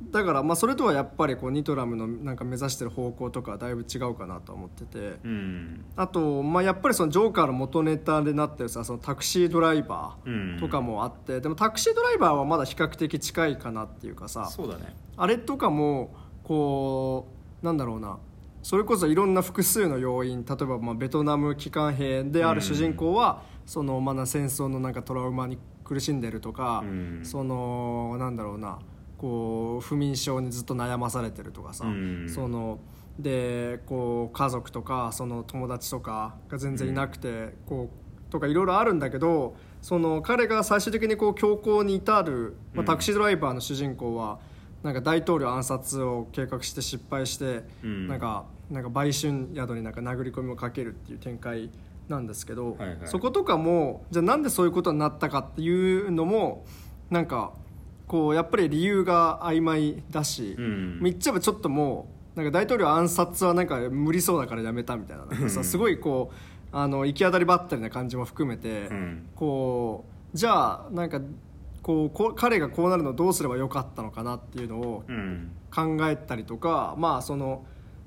[0.00, 5.84] だからまあそれとはやっぱりこうニトラムのなんか目指してる方向とかはだいぶ違うかなとは思ってて、うん。
[5.96, 14.46] あと、まあ、やっぱりそのジョーカーの元ネタでなってるさそのタクシードライバーとかもあって、でもタクシードライバーはまだ比較的近いかなっていうかさ。
[14.46, 14.94] そうだね。
[15.16, 17.26] あれとかもこ
[17.62, 18.18] うなんだろうな。
[18.62, 27.20] それこそいろんな複数の要因例えばまあベトナム機関兵である主人公は、そのまあな戦争のなんかトラウマに苦しんでるとか、うん。
[27.24, 28.78] そのなんだろうな
[29.18, 32.26] こう不眠症にずっと悩まされてるとかさ、うん。
[32.28, 32.78] その
[33.18, 42.86] でこう家族とかその友達とかが全然いなくて、こうとかいろいろあるんだけどその彼が最終的にこう強行に至る、まあ、うん。
[42.86, 44.38] タクシードライバーの主人公は、
[44.82, 48.06] なんか大統領暗殺を計画して失敗して、うん。
[48.06, 51.70] なんかなんか売春宿になんか殴り込みをかけるっていう展開
[52.08, 52.98] なんですけど、はいはい。
[53.04, 56.64] そことかもじゃあなんでそういうことになったかっていうのも
[57.10, 57.52] なんか
[58.08, 61.00] こうやっぱり理由が曖昧だし、うん。
[61.02, 69.28] 言っちゃえばちょっともうなんか大統領暗殺はなんか無理そうだからやめたみたいななさすごいこうあの行き当たりばったりな感じも含めて、うん。
[69.36, 71.20] こうじゃあなんか
[71.82, 75.52] こう彼がこうなるのどうすればよかったのかなっていうのをうん。
[75.74, 77.64] 考えたりとかまあその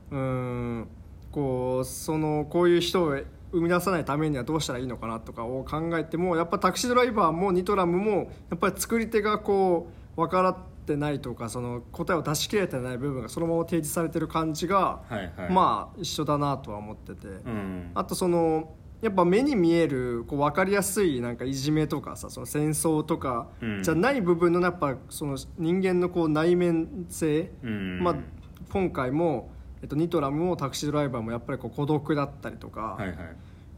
[0.09, 0.87] うーん
[1.31, 3.17] こうそのこういう人を
[3.51, 15.51] 生み出さないためにはどうしたらいいのかなとかを考えてもやっぱタクシードライバーもニトラムもやっぱり作り手がこう分からってないとかその答えを出し切れてない部分がそのまま提示されてる感じが、はいはい。
[15.51, 17.27] まあ一緒だなとは思ってて。
[17.27, 17.91] うん。
[17.93, 23.83] あとそのやっぱ目に見えるこう分かりやすいなんかいじめとかさその戦争とかうん。
[23.83, 27.99] じゃない部分のやっぱその人間のこう内面性、うん。
[28.03, 28.15] まあ、
[28.71, 33.17] 今回も、えっと、ニトラムもタクシードライバーもやっぱりこう孤独だったりとか、はいはい。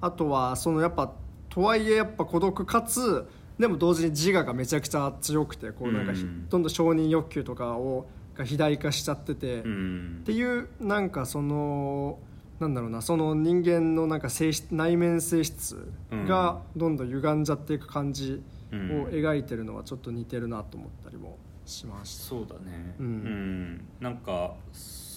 [0.01, 1.13] あとはそのやっぱ
[1.49, 6.49] とはいえやっぱ孤独かつでも同時に自我がめちゃくちゃ強くてこうなんかひ、うん。
[6.49, 9.61] どんどん承認欲求とかをが肥大化しちゃってて。
[9.61, 10.17] うん。
[10.23, 12.19] っていうなんかその
[12.59, 19.05] なんだろうなその人間のなんか性質内面性質がどんどん歪んじゃっていく感じをうん。
[19.07, 22.23] 描いてるのはちょっと似てるなと思ったりもしました。
[22.23, 22.95] そうだね。
[22.99, 23.05] うん。
[23.05, 23.87] うん。
[24.01, 24.55] なんか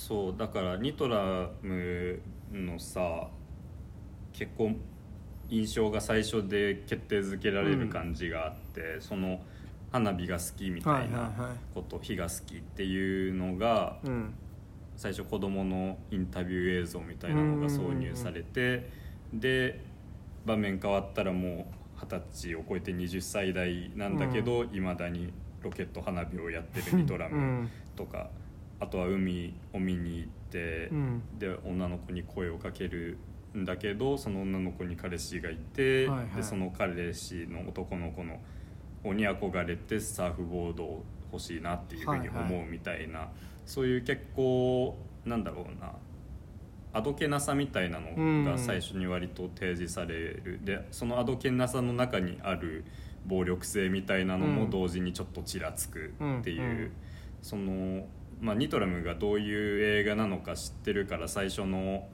[0.06, 2.20] そうだからニトラム
[2.52, 3.28] のさ
[4.32, 4.70] 結構
[5.48, 9.40] 印象が最初で決定づけられる感じがあって、その
[9.90, 14.34] 花火が好きみたいなはいこと、火が好きっていうのがうん。
[14.96, 18.88] 最初子供のインタビュー映像みたいなのが挿入されて
[19.32, 19.84] で
[20.46, 27.70] 場面変わったらもう二十歳を超えて20歳代なんだけどいま、未だにロケット花火をやってるニトラムうん。
[27.94, 28.30] とか、
[28.78, 31.22] あとは海を見に行って、うん。
[31.38, 33.18] で女の子に声をかける
[33.56, 36.36] んだけどその女の子に彼氏がいて、はいはい。
[36.36, 38.38] でその彼氏の男の子の
[39.02, 43.28] 子に憧れてサーフボードを欲しいなっていうふうに思うみたいな、
[43.64, 45.92] そういう結構なんだろうな
[46.92, 52.84] あどけなさみたいなのが最初に割と提示される、でそのあどけなさの中にある
[53.26, 56.92] 暴力性みたいなのも同時にちょっとちらつくっていう、うんうん。
[57.42, 58.06] その、
[58.40, 62.06] まあ、ニトラムがどういう映画なのか知ってるから最初の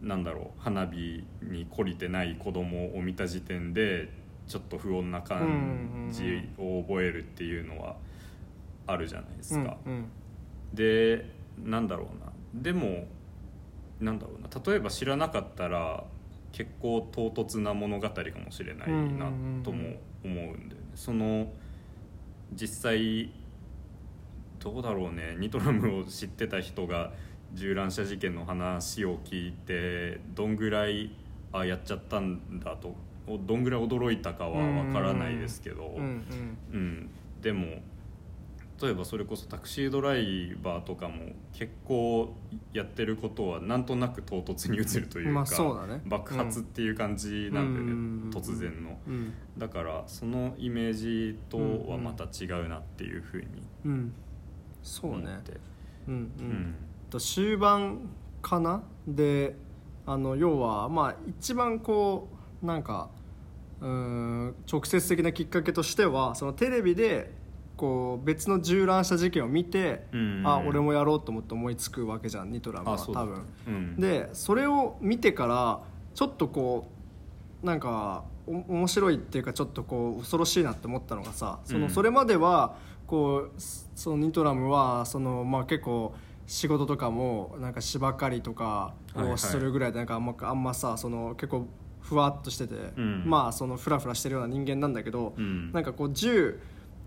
[0.00, 4.08] なんだろう花火に懲りてない子供を見た時点で
[4.46, 7.96] ちょっと不穏な感じを覚えるっていうのは
[8.86, 9.76] あるじゃないですか。
[9.86, 10.04] うん
[10.72, 11.24] で
[11.64, 13.06] なんだろうなでも
[14.00, 16.04] なんだろうな例えば知らなかったら
[16.52, 19.30] 結構唐突な物語かもしれないな
[19.62, 20.90] とも思うんだよね。
[20.94, 21.50] その
[22.52, 23.30] 実際
[24.60, 25.36] どうだろうね。
[25.38, 27.12] ニトラムを知ってた人が
[27.54, 31.10] 銃乱射事件の話を聞いてどんぐらい
[31.52, 32.94] あやっちゃったんだと
[33.26, 35.86] どんぐらい驚いたかはわからないですけど。
[35.96, 36.58] うんうん。
[36.72, 37.82] うん、でも
[38.80, 42.32] 例えばそれこそタクシードライバーとかも結構
[42.72, 46.00] やってることはなんとなく唐突に映るというか、うだね。
[46.06, 48.30] 爆発っていう感じなんだよね、うん。
[48.32, 48.98] 突然の。
[49.06, 49.34] うん。
[49.58, 51.58] だからそのイメージと
[51.90, 53.46] はまた違うなっていうふうに
[53.84, 54.14] うん
[54.82, 55.38] そうね。
[56.06, 56.46] うんううん。
[56.48, 56.74] ん
[57.10, 58.08] と終盤
[58.42, 58.82] かな？
[59.06, 59.56] で
[60.06, 62.28] あの要はまあ一番こ
[62.62, 63.08] うなんか
[63.80, 67.32] うん直接的なきっかけとしてはそのテレビで
[67.76, 73.96] こう別の銃乱射事件を見て、うんあ俺もやろうと思って思いつくわけじゃんニトラムは多分、うん。
[74.00, 75.80] でそれを見てから
[76.14, 76.90] ちょっとこ
[77.62, 81.90] うなんかお面白いっていうかちょっとこう恐ろしいなって思ったのがさその、うん。
[81.90, 82.76] それまでは
[83.08, 86.14] こうそのニトラムはその、まあ、結構
[86.46, 91.66] 仕事とかもなんか芝刈りとかをするぐらいでなんかあんまあんまさその結構
[92.00, 93.24] ふわっとしてて、ん。
[93.26, 95.72] まあそのフラフラしてるような人間なんだけど、うん。
[95.72, 96.60] なんかこう銃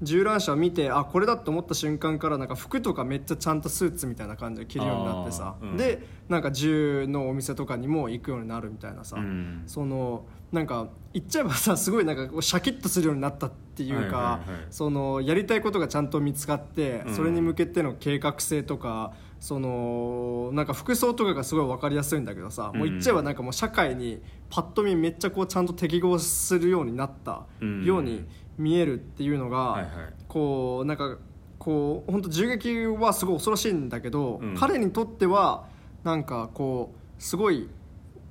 [0.03, 5.77] 銃乱射を見てあこれだと思った瞬間からなんか服とかめっちゃちゃんとスーツみたいな感じで着るようになってさ、うん。
[5.77, 9.63] でなんか銃のお店とかにも行くようになるみたいなさ、うん。
[9.67, 14.65] そのなんか言っちゃえばさすごいなんかこうシャキッとするようになったっていうか、はいはいはい。
[14.69, 17.15] そのやりたいことがちゃんと見つかって、うん。
[17.15, 27.45] それに向けての計画性とかそのなんか服装とかがすごい分かりやすいんだけどさ、もう言っちゃえばなんかもう社会にパッと見めっちゃこうちゃんと適合するようになった
[27.83, 28.25] ように
[28.57, 29.87] 見えるっていうのが、
[30.27, 31.17] こうなんか
[31.57, 34.55] こう本当銃撃はすごい恐ろしいんだけど、うん。
[34.55, 35.65] 彼にとっては
[36.03, 37.69] なんかこうすごい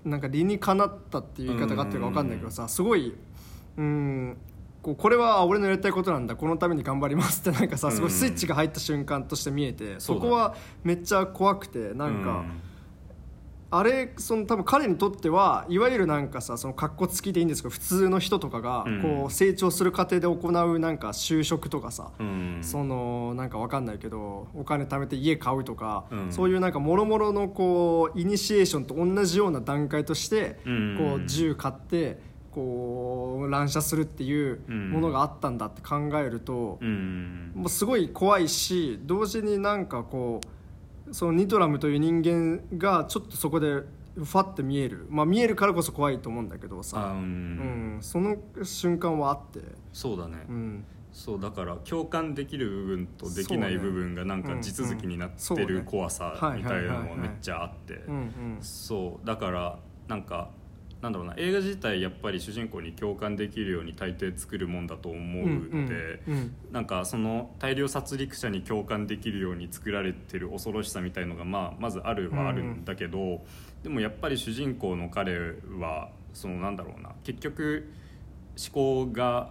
[0.05, 3.15] なんか理にかなったっていう言い方があってるか分かんないけどさすごい
[3.77, 4.37] うん
[4.83, 12.31] こうこれは俺のやりたいことなんだこのために頑張りますってなんかさすごいスイッチが入った瞬間として見えて、そこはめっちゃ怖くてなんか。
[12.31, 12.61] うん。
[13.73, 19.01] あれその多分彼にとってはいわゆるなんかさその格好つきでいいんですけど普通の人とかがうん。
[19.01, 22.59] こう成長する過程で行うなんか就職とかさ、うん。
[22.63, 26.33] そのなんかわかんないけどお金貯めて家買うとか、うん。
[26.33, 30.97] そういうなんかもろもろのこうイニシエーションと同じような段階として、うん。
[30.99, 32.19] こう銃買って
[32.53, 37.53] こう乱射するっていうものがあったんだって考えると、うん。
[37.55, 40.41] もうすごい怖いし同時になんかこ
[41.09, 47.97] うそのニトラムという人間がちょっとそこでファって見える、まあ、見えるからこそ怖いと思うんだけどあさ、ううん。
[47.99, 49.61] ん、その瞬間はあって、
[49.93, 58.03] そうだね、うん、そうだから共感できる部分とできない部分がなんか地続きになってる怖さみたいなのもめっちゃあって。
[58.61, 60.51] そうだからなんか
[61.03, 73.43] なんだろうな映画自体やっぱり主人公に共感できるように大抵作るもんだと思うので、うんうんなんかその大量殺戮者に共感できるように作られてる恐ろしさみたいのが、まあ、まずあるはあるんだけど、
[73.83, 77.91] でもやっぱり主人公の彼はそのなんだろうな結局
[78.57, 78.73] 思
[79.07, 79.51] 考が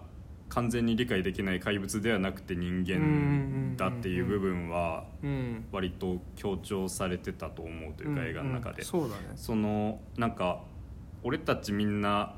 [0.50, 8.84] 完全に理解できない怪物ではなくて人間だっていう部分はうん割と強調されてたと思うというか映画の中で。
[9.36, 10.64] そのなんか
[11.24, 12.36] 俺たちみんな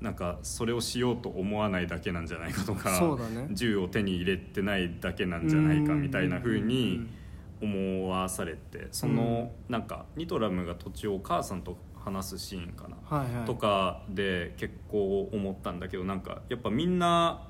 [0.00, 3.48] なんかそれをしようと思わないだけなんじゃないかとかね。
[3.50, 7.08] 銃を手に入れてないだけなんじゃないかみたいな風に
[7.60, 13.44] 思わされてそのなんかニトラムが土地をお母さんと話すシーンかな、はいはい。
[13.44, 17.47] とかで結構思ったんだけどなんかやっぱみんな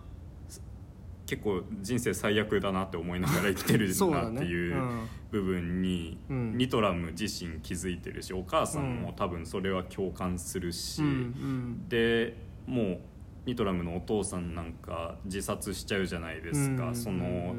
[1.28, 5.08] 結構人生最悪だなって思いながら生きてるなっていううん。
[5.30, 11.02] 部分にうんニトラム自身気づいてるしお母さんも多分それは共感するし、
[11.88, 12.34] で
[12.66, 12.98] もう
[13.44, 17.54] ニトラムのお父さんなんか自殺しちゃうじゃないですか、うんその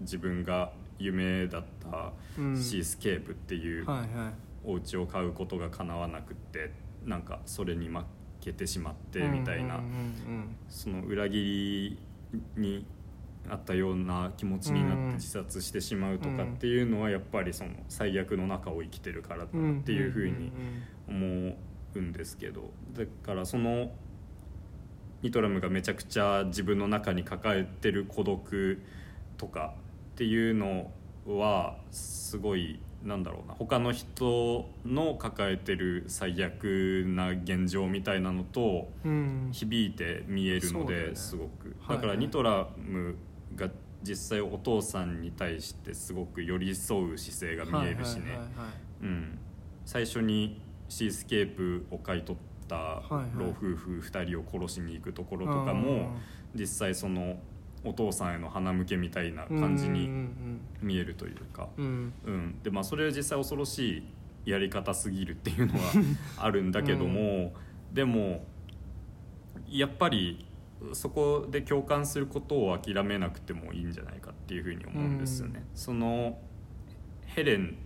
[0.00, 3.86] 自分が夢だったうんシースケープっていう
[4.62, 6.72] お家を買うことが叶わなくって
[7.06, 8.02] なんかそれに負
[8.42, 9.80] けてしまってみたいな、
[10.68, 11.96] その裏切
[12.56, 12.86] りに
[13.50, 20.50] あったような気持ちになって自殺してしまうとかっていうのはやっぱりその最悪の中を生きてるからだうんなっていうふうに
[21.08, 21.56] 思
[21.94, 23.90] うんですけどだからその
[25.22, 28.80] ニトラムがめちゃくちゃ自分の中に抱えてる孤独
[29.36, 29.74] とか
[30.14, 30.90] っていうの
[31.26, 33.22] はすごいなん。
[33.22, 39.48] だろうな他の人の抱えてる最悪な現状みたいなのとうん。
[39.52, 43.16] 響いて見えるのですごくはいだからニトラム
[43.56, 43.68] が
[44.02, 48.38] 実際お父さんに対してすごく寄り添う姿勢が見えるしね。
[49.84, 53.02] 最初にシースケープを買い取った
[53.36, 56.16] 老夫婦2人を殺しに行くところとかも
[56.54, 57.38] 実際その
[57.84, 60.08] お父さんへの鼻向けみたいな感じうんに
[60.80, 61.68] 見えるというか。
[61.76, 62.12] うんうん。
[62.24, 64.02] うん、でまあそれは実際恐ろし
[64.46, 65.92] いやり方すぎるっていうのは
[66.38, 67.54] あるんだけども、
[67.92, 68.44] でも
[69.68, 70.46] やっぱり
[70.92, 75.64] そこで共感することを諦めなくてもいいんじゃないかっていうふうに思うんですよね。
[75.70, 75.76] うん。
[75.76, 76.38] その
[77.26, 77.76] ヘレン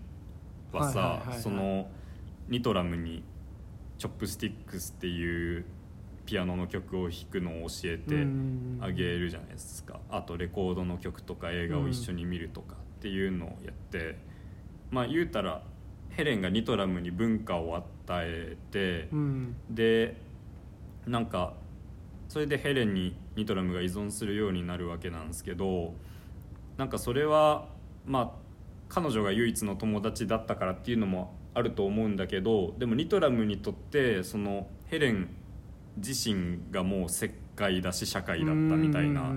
[0.72, 1.40] はさ、はいはいはいはい。
[1.40, 1.90] その
[2.48, 3.22] ニトラムに
[3.98, 5.64] 「チョップスティックス」っていう
[6.26, 8.26] ピアノの曲を弾くのを教えて
[8.80, 10.00] あげるじゃないですか。
[10.10, 14.16] あとレコードの曲とか映画を一緒に見るとかっていうのをやって
[14.90, 15.62] まあ言うたら
[16.10, 19.56] ヘレンがニトラムに文化を与えて、うん。
[19.70, 20.16] で
[21.06, 21.54] なんか
[22.28, 25.94] それでヘレンにニトラムが依存するようになるわけなんですけど
[26.76, 27.66] なんかそれは
[28.06, 28.30] まあ
[28.88, 35.28] 彼女が唯一の友達だったからっていうのもあると思うんだけどでもニトラムにとってそのヘレン
[35.96, 39.32] 自身がもう石灰だし社会だったみたいな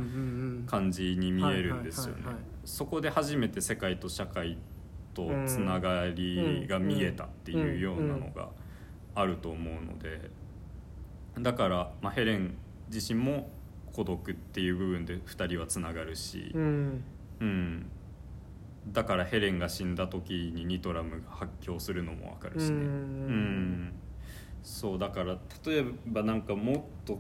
[0.68, 2.24] 感じに見えるんですよね。
[2.64, 4.58] そこで初めて世界と社会
[5.14, 8.50] とつながりが見えたっていうようなのが
[9.16, 10.30] あると思うので
[11.40, 12.56] だから、まあ、ヘレン
[12.94, 13.50] 自身も
[13.94, 17.04] 孤独っていう部分で2人はつながるしう、ん。
[17.40, 17.86] うん、
[18.88, 22.76] だからヘレンが死んだ時にニトラムが発狂するのも分かるしね。
[22.76, 22.82] うん。
[22.82, 22.88] う
[23.32, 23.94] ん。
[24.64, 27.20] そうだから例えばなんかもっと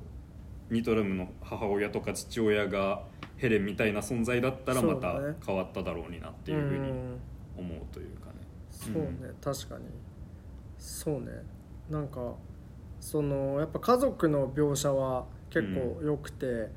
[0.70, 3.04] ニトラムの母親とか父親が
[3.38, 7.20] ヘレンみたいな存在だったらまた変わっただろうになっていうふうにん。
[7.58, 8.34] 思うというかね。
[8.72, 9.86] そうね、確かに。
[10.78, 11.32] そうね。
[11.90, 12.36] なんか
[13.00, 16.70] そのやっぱ家族の描写は結構良くて、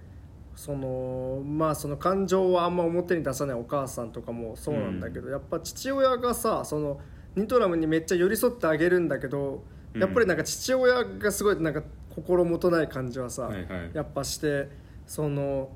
[0.55, 7.01] そのまあその感情はあんま表に出さないお母さんとかもそうなんだけど、やっぱ父親がさその
[7.35, 9.65] ニトラムにめっちゃ寄り添ってあげるんだけど
[9.95, 10.01] うん。
[10.01, 11.83] やっぱりなんか父親がすごいなんか
[12.15, 13.91] 心もとない感じはさ、はいはい。
[13.95, 14.69] やっぱして
[15.07, 15.71] その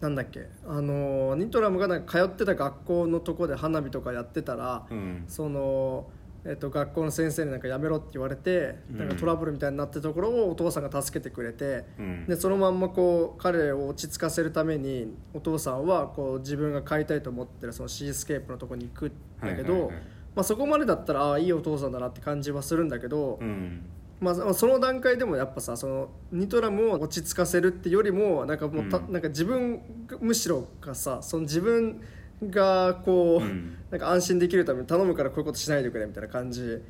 [0.00, 5.24] なんだっけあのニトラムがなんか通ってた学校のとこで花火とかやってたら、うん。
[5.28, 6.10] その、
[6.46, 8.98] えっと、学校の先生になんかやめろって言われて、うん。
[8.98, 12.26] なんかトラブルみたいになってるところをお父さんが助けてくれて、うん。
[12.26, 19.90] でそのまんまこう彼を落ち着かせるためにお父さんはこう自分が買いたいと思ってるそのシースケープのとこに行くんだけど、
[20.36, 23.80] まあ、そこまでだったらああいいお父さんだなって感じはするんだけど、うん。
[24.20, 29.12] まあ、その段階でもやっぱさそのニトラムを落ち着かせるってよりもなんかもうた、うん。
[29.12, 32.02] なんか自分がむしろがさその自分
[32.50, 33.78] がこう、うん。
[33.90, 36.82] なんか安心できるために頼むからこういうことしないでくれみたいな感じ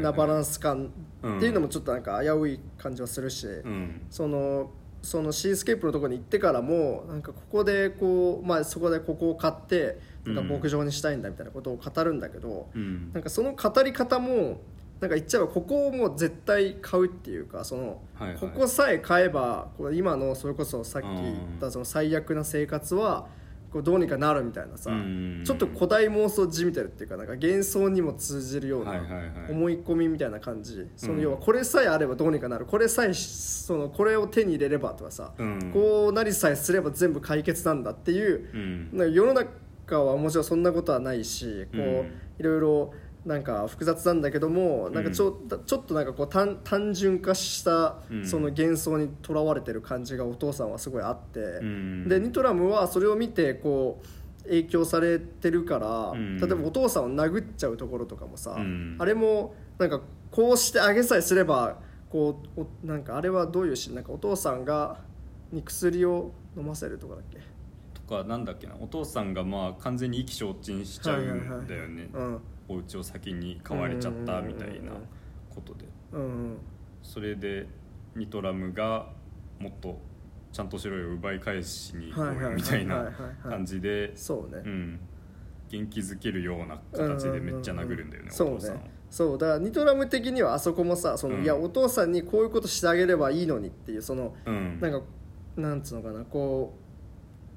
[0.00, 4.02] なバランス感うんっていうのもちょっとなんか危うい感じはするし、うん。
[4.10, 4.70] その
[5.02, 13.10] そのシースケープのところに行ってからもなんかここでこう、まあ、そこでここを買ってなんか牧場にしたいんだみたいなことを語るんだけど、うん。
[13.12, 14.60] なんかその語り方も
[15.00, 18.00] なんか言っちゃえばここをもう絶対買うっていうかその、
[18.38, 23.26] ここさえ買えばこう今のそれこそさっき言ったその最悪な生活は
[23.72, 29.00] こうどうにかなるみたいなさ、うんちょっと古代妄想じみてるっていうかなんか幻想にも通じるような
[29.48, 31.20] 思い込みみたいな感じ、そのうん。
[31.20, 32.66] 要はこれさえあればどうにかなる。
[32.66, 35.70] これさえそのこれを手に入れればとかさ、うん。
[35.72, 38.48] こうなりさえすれば全部解決なんだっていう
[39.12, 42.12] 世の中はもちろんそんなことはないしこう、うん。
[42.38, 42.94] いろいろ
[43.24, 48.26] なんか複雑なんだけどもなんかちょ,、ちょっとなんかこう単単純化したうん。
[48.26, 52.08] その幻想にとらわれてる感じがお父さんはすごいあって、ん。
[52.08, 56.38] でニトラムはそれを見てこう影響されてるから、うん。
[56.40, 58.96] 例えばお父さんを殴っちゃうところとかもさ、うん。
[58.98, 60.00] あれもなんか
[60.32, 61.78] こうしてあげさえすれば
[62.10, 64.98] こうおなんかあれはどういうシーンなんかお父さんが
[65.52, 67.38] に薬を飲ませるとかだっけ？
[67.94, 72.08] とかなんだっけなお父さんがまあ完全に意気消沈しちゃうんだよね。
[72.12, 72.40] うん
[72.72, 74.92] お家を先に買われちゃったみたいな
[75.50, 75.86] ことで。
[76.12, 76.58] うん
[77.02, 77.66] それで
[78.14, 79.08] ニトラムが
[79.58, 79.98] もっと
[80.52, 83.10] ちゃんとしろよ奪い返しに行こうよみたいな
[83.42, 84.62] 感じでそうね。
[84.64, 85.00] うん。
[85.68, 88.80] 元気づけるような形でめっちゃ殴るんだよねおそう父さん。
[89.10, 91.42] そうだからニトラム的にはあそこもさその、うん。
[91.44, 94.78] いやお父さんにこういうことしてあげればいいのにっていうそのうん。
[94.80, 95.00] なんか
[95.56, 96.81] なんつうのかなこう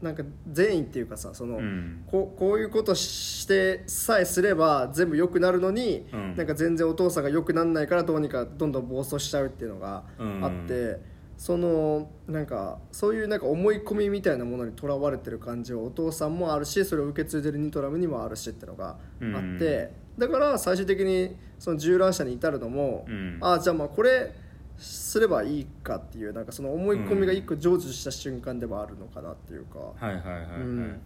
[0.06, 2.04] なんか善意っていうかさその、うん。
[2.06, 6.36] こうこういうことしてさえすれば全部良くなるのに、うん。
[6.36, 11.00] なんか全然お父さんが良くなんないからどうにかどんどん暴走しちゃうっていうのがあって、
[11.38, 23.38] そのなんかそういうなんか思い込みみたいなものにとらわれてる感じはお父さんもあるしそれを受け継いでるニトラムにもあるしっていうのがあって、だから最終的にその銃乱射に至るのも、うん。
[23.42, 24.34] ああじゃあまあこれ
[24.78, 29.80] すればいいかっていうなんかその思い込みが一個成就した瞬間ではあるのかなっていうか。
[29.80, 31.02] はいはいはいはい、うん。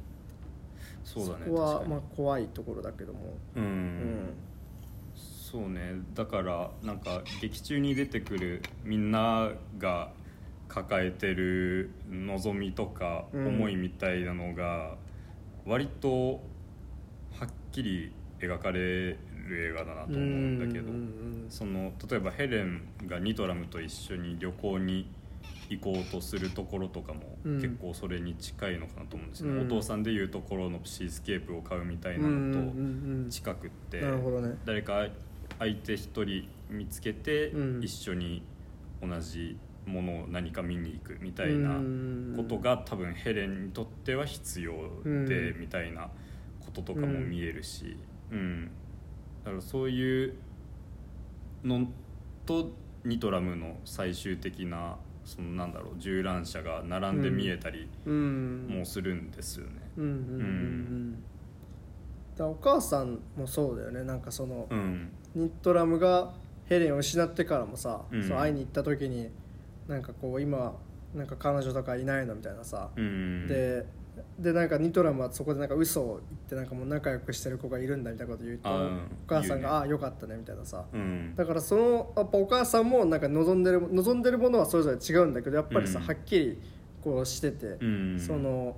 [1.04, 3.20] そうだねそこはまあ怖いところだけども、
[3.56, 3.64] うん。
[3.64, 4.34] うん。
[5.16, 6.02] そうね。
[6.14, 10.12] だからなんか劇中に出てくるみんなが
[10.68, 13.48] 抱えてる望みとかうん。
[13.48, 14.96] 思いみたいなのが
[15.66, 16.42] 割と
[17.40, 19.18] はっきり描かれ
[19.50, 25.10] る映画だなと思うんだけど、うんその例えばヘレンがニトラムと一緒に旅行に
[25.70, 27.56] 行こうとするところとかもうん。
[27.56, 29.68] 結構それに近いのかなと思うんですよね、うん。
[29.68, 33.26] お父さんでいうところのシースケープを買うみたいうんうなんのうん。
[33.26, 34.04] と近くって、
[34.66, 35.08] 誰か
[35.60, 37.84] 相手一人見つけてうん。
[37.84, 38.44] 一緒に
[39.02, 42.34] 同じものを何か見に行くみたいなうん。
[42.38, 44.74] ことが多分ヘレンにとっては必要
[45.04, 45.60] でうん。
[45.60, 46.10] みたいな
[46.60, 47.98] こととかも見えるし、
[48.32, 48.70] うん
[49.50, 50.34] だからそういう
[51.64, 51.88] の
[52.46, 52.72] と
[53.04, 58.68] ニトラムの最終的なそのなんだろう銃乱射が並んで見えたりうん。
[58.70, 59.72] もするんですよね。
[59.98, 61.24] うんうんうん
[62.42, 64.02] お母さんもそうだよね。
[64.06, 65.10] なんかその、うん。
[65.36, 66.32] ニットラムが
[66.68, 68.24] ヘレンを失ってからもさ、うん。
[68.26, 69.30] そう会いに行った時に
[69.90, 70.74] なんかこう今
[71.14, 73.86] なんか彼女とかいないのみたいなさ、うん、で
[74.40, 78.90] でなんかニトラムはそこでなんか嘘を言ってなんかもう仲良くしてる子がいるんだみたいなこと言うとお
[79.28, 80.86] 母さんが「ああよかったね」みたいなさ。
[80.94, 81.34] うん。
[81.36, 86.06] だからそのやっぱお母さんもなんか望んでる望んでるものはそれぞれ違うんだけどやっぱりさ、うん。
[86.06, 86.62] はっきり
[87.02, 88.20] こうしてて、うん。
[88.20, 88.78] その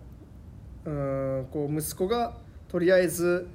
[0.85, 2.37] うーんこう息子が
[2.67, 3.47] とりあえず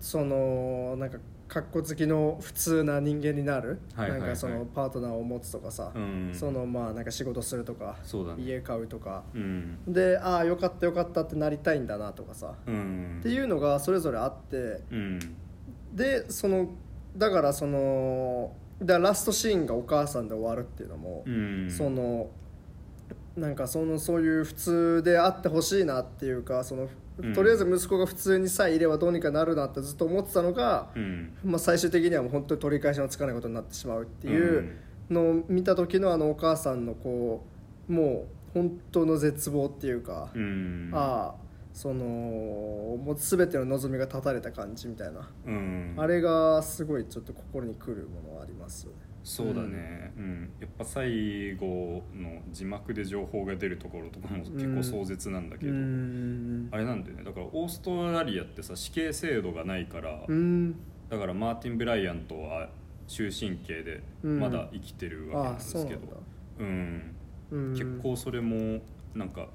[0.00, 1.18] そのなんか
[1.54, 4.20] 格好好きの普通な人間になる、はいはいはい。
[4.22, 6.30] なんかそのパートナーを持つとかさ、うん。
[6.34, 7.96] そのまあなんか仕事するとか、
[8.36, 8.42] ね。
[8.42, 9.22] 家買うとか。
[9.32, 9.78] うん。
[9.86, 13.18] でああよかったよかったってなりたいんだなとかさ、うん。
[13.20, 14.82] っていうのがそれぞれあって。
[14.90, 15.20] うん。
[15.92, 16.70] でその
[17.16, 18.52] だからその
[18.82, 21.70] だラストシーンがお母さんで終わるっていうのも、うん。
[21.70, 22.30] その
[23.36, 26.88] なんかそのそういう普通であってほしいなっていうかその
[27.18, 27.32] うん。
[27.34, 31.36] とりあえず息子が普通にさえいればどうにかなるなってずっと思ってたのが、うん。
[31.44, 34.76] まあ、最終的にはもう本当に取り返しのつかないことになってしまうっていう
[35.10, 37.44] のを見た時のあのお母さんのこ
[37.88, 40.90] うもう本当の絶望っていうか、うん。
[40.92, 45.94] ああそのもう全ての望みが断たれた感じみたいな、うん。
[45.96, 48.98] あれがすごいちょっと心にくるものはありますよね。
[49.24, 50.52] そうだね、うん。
[50.60, 56.68] やっぱ最後の字幕で情報が出るところとかも結構壮絶なんだけうど、ん。
[56.70, 57.24] あれなんだよね。
[57.24, 60.74] だからオーストラリアってさ死刑制度がないから、うん。
[61.08, 62.68] だからマーティン・ブライアントは
[63.08, 64.40] 終身刑でうん。
[64.40, 65.94] まだ生きてるわけなんですけどそ
[66.60, 67.72] うなん。
[67.72, 68.82] 結構それも
[69.14, 69.48] なんか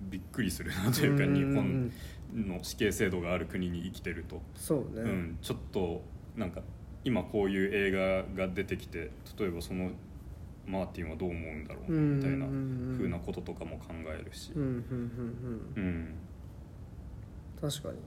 [0.00, 1.34] びっくりするなというか、うん。
[1.34, 1.92] 日本
[2.34, 6.02] の死刑制度がある国に生きてると、そうね、うん、ちょっと
[6.36, 6.62] なんか
[7.04, 7.90] 今こういう映
[8.36, 9.90] 画が出てきて例えばその
[10.66, 14.52] マーティンはどう思うんだろううんみたいなうんうなこととかも考えるし。
[17.60, 17.98] 確かに。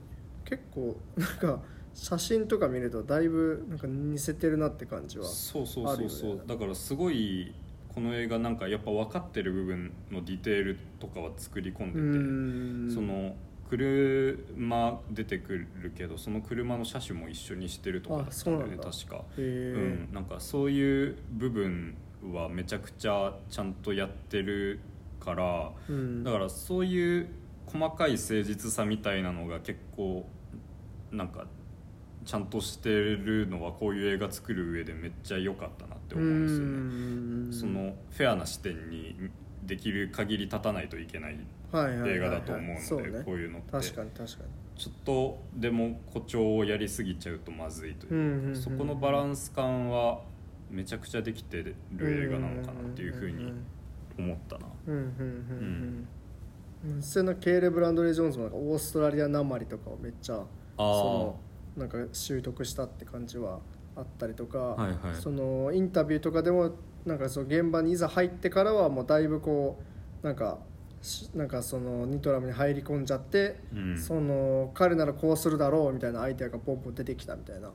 [0.44, 1.60] 結構なんか
[1.94, 7.54] 写真とか見るとだいぶなんか似せてるなって感じはそうそうそうそう、だからすごい
[7.94, 12.90] この映画なんかやっぱ分かってる部分のディテールとかは作り込んでて、うん。
[12.94, 13.34] その
[13.68, 21.96] 車出てくるけどその車の車種も一緒にしてるとかだったんだよね確か、へうえん、なんかそういう部分
[22.32, 24.80] はめちゃくちゃちゃんとやってる
[25.20, 26.24] からうん。
[26.24, 27.28] だからそういう
[27.66, 30.26] 細かい誠実さみたいなのが結構
[31.12, 31.46] なんか
[32.24, 37.74] ちゃんとしてるのはこういう映画作る上でめっちゃ良かったなって思うんですよね。
[37.74, 39.14] そのフェアな視点に
[39.68, 41.38] できる限り立たないといけない
[41.72, 43.70] 映画だと思うので、こういうのって。
[43.70, 44.44] 確かに確か
[44.76, 50.20] ちょっとでも誇張をやりすぎちゃうとまずいというそこのバランス感は
[50.70, 53.52] めちゃくちゃできてる映画なのかなっていうふうに
[54.18, 54.66] 思ったな。
[54.66, 56.06] にうんうんうん
[56.84, 56.94] うん。
[56.94, 57.02] うん。
[57.02, 60.44] それのケーレ・ブランドリー・ジョーンズもオーストラリアなまりとかをめっちゃ
[60.76, 61.40] その
[61.76, 63.58] なんか習得したって感じは
[63.96, 65.20] あったりとか、はいはい。
[65.20, 66.72] そのインタビューとかでも
[67.08, 69.80] なんかその現場にいざ入ってからはもうだいぶこ
[70.22, 70.58] うなんか
[71.00, 73.98] しなんかそのニトラムに入り込んじゃって、うん。
[73.98, 77.70] その彼ならこうするだろうみたいなアイデアがポンポン出てきたみたいな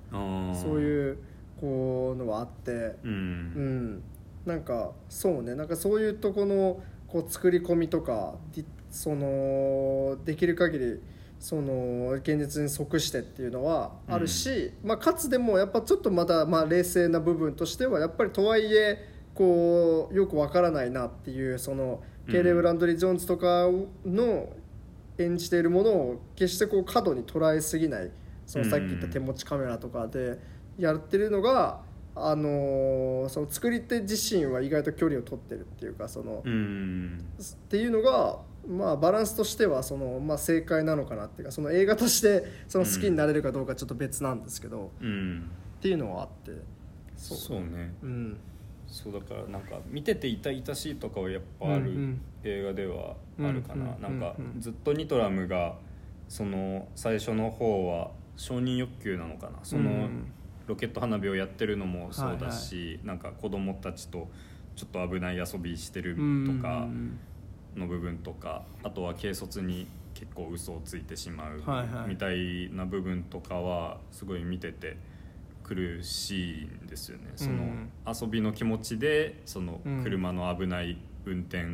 [0.53, 1.17] そうういう
[1.59, 3.95] こうのはあって、ううん。
[3.95, 4.03] ん、
[4.45, 5.55] なんかそうね。
[5.55, 10.99] なんかそういうとこのこう作り込みとかでそのできる限り
[11.39, 23.67] その現実に即してっていうのはあるし、まあ、かつでもやっぱちょっとまだまあ冷静な部分としてはやっぱりとはいえこうよくわからないなっていうそのケイレブ・ランドリー・ジョーンズとか
[24.05, 24.49] の
[25.17, 28.11] 演じているものを決してこう過度に捉えすぎない
[28.45, 30.39] そのさっき言った手持ちカメラとかで
[30.77, 31.81] やってるのが、
[32.15, 45.49] あのーその作り手自身は意外と距離を取ってるっていうかその、うんっていうのが、まあ、バランスとしてはその、まあ、正解なのかなっていうかその映画としてその好きになれるかどうかちょっと別なんですけど、うん。
[45.79, 46.51] っていうのはあって
[47.15, 47.37] そう。
[47.37, 47.93] そうね。
[48.03, 48.37] うん
[48.93, 55.75] そうだからなんか見てて痛々しいとかはやっぱある映画ではあるかな、なんかずっとニトラムが
[56.29, 59.53] その最初の方は承認欲求なのかな。
[59.63, 60.31] そのうん。
[60.65, 64.29] ロケット花火をやってるのもそうだし、なんか子供たちと
[64.77, 66.21] ちょっと危ない遊びしてると
[66.61, 67.19] かうん
[67.75, 71.61] の部分とかあとは軽率に結構嘘をついてしまう
[72.07, 74.95] みたいな部分とかはすごい見てて
[75.73, 77.31] 苦しいんですよね。
[77.35, 80.03] そのうん遊びの気持ちでそのうん。
[80.03, 81.65] 車の危ない運転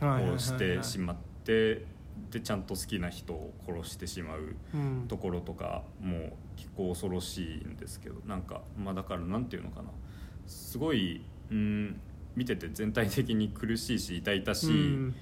[0.00, 1.84] をしてしまって
[2.30, 5.04] でちゃんと好きな人を殺してしまううん。
[5.08, 9.88] ところとかも結構恐ろしいんですけどなんかまあだからなんていうのかな。
[10.46, 12.00] すごいうん
[12.34, 15.14] 見てて全体的に苦しいし痛々しい、うん。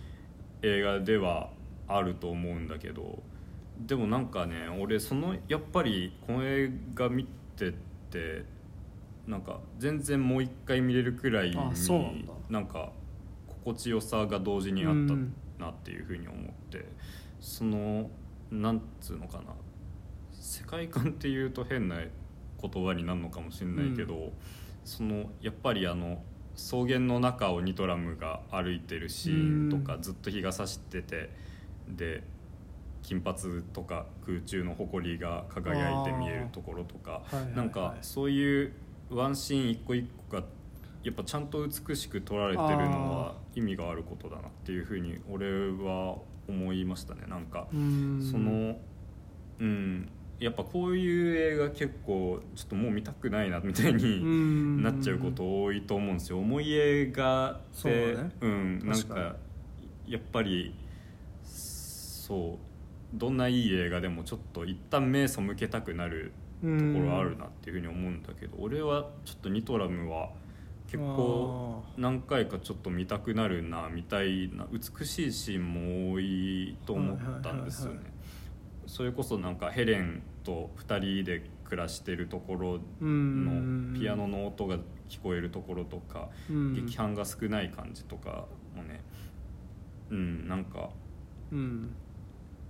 [0.63, 1.51] 映画では
[1.87, 3.23] あると思うんだけど
[3.87, 7.75] でもなんかね俺そのやっぱりこの映画見て
[8.15, 8.45] て
[9.27, 12.33] なんか全然もう一回見れるくらいにあそうなんだ。
[12.49, 12.93] なんか
[13.49, 16.41] 心地よさが同時にあったうんなっていうふうに思っ
[16.71, 16.85] て
[17.41, 18.11] その
[18.51, 19.45] なんつうのかな。
[20.33, 24.33] 世界観っていうと変な言葉になるのかもしれないけど、
[24.85, 26.23] そのやっぱりあの
[26.55, 30.03] 草原の中をニトラムが歩いてるシーンとか、うん。
[30.03, 31.31] ずっと日が差してて
[31.89, 32.23] で
[33.05, 37.57] 金髪とか空中の埃が輝いて見えるところとかはいはいはい。
[37.57, 38.73] なんかそういう
[39.11, 40.45] ワンシーン一個一個が
[41.03, 46.17] やっぱちゃんと美しく撮られてるのは意味があることだなっていうふうに俺は
[46.49, 47.25] 思いましたね。
[47.29, 48.27] なんかうん。
[48.31, 48.77] その
[49.61, 50.09] うん。
[50.41, 54.83] やっぱこういう映画結構ちょっともう見たくないなみたいにん。
[54.83, 56.39] なっちゃうこと多いと思うんですよ。
[56.39, 58.31] 重い映画ってだね。
[58.41, 58.79] うん。
[58.87, 59.37] なんか
[60.07, 60.75] やっぱり
[61.45, 62.74] そう
[63.15, 70.31] どんないい映画でもちょっと一旦目背けたくなるところあるなっていうふうに思うんだけど俺はちょっとニトラムは
[70.87, 78.01] 結構何回かちょっと見たくなるなみたいな美しいシーンも多いと思ったんですよね。
[78.87, 83.93] それこそなんかヘレンと2人で暮らしてるところうん。
[83.95, 86.75] のピアノの音が聞こえるところとかうん。
[86.75, 88.47] 劇伴が少ない感じとか
[88.77, 89.01] もね
[90.11, 90.91] うんなんか
[91.51, 91.95] うん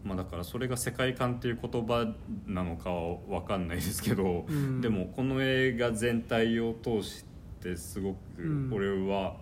[0.04, 2.14] まあだからそれが世界観っていう言葉
[2.46, 4.80] なのかは分かんないですけど、うん。
[4.80, 7.24] でもこの映画全体を通し
[7.60, 8.70] てすごくうん。
[8.72, 9.36] 俺は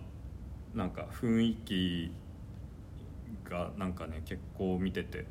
[0.73, 2.11] なんか雰囲気
[3.49, 5.27] がなんかね結構見てて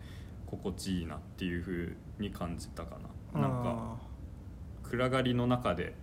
[0.46, 2.98] 心地いいなっていう風に感じたか
[3.32, 3.40] な。
[3.40, 3.96] なんか
[4.82, 5.94] 暗がりの中で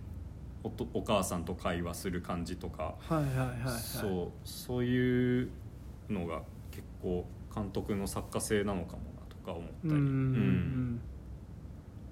[0.64, 3.72] おとお母さんと会話する感じとか、あーはいはいはいはい。
[3.80, 5.50] そうそういう
[6.08, 7.24] のが結構
[7.54, 9.02] 監督の作家性なのかも
[9.52, 11.00] か思ったり、うん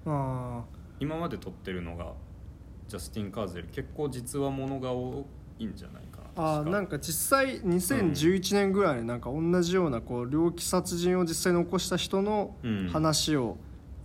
[0.05, 0.63] あ
[0.99, 2.13] 今まで撮ってるのが
[2.87, 5.25] ジャスティン・カーゼル結構実話ものが多
[5.59, 12.89] いんじゃないかなあなんか実際2011年ぐらいになんか同じようなこう猟奇殺人を実際に起こした人のうん。
[12.89, 13.57] 話を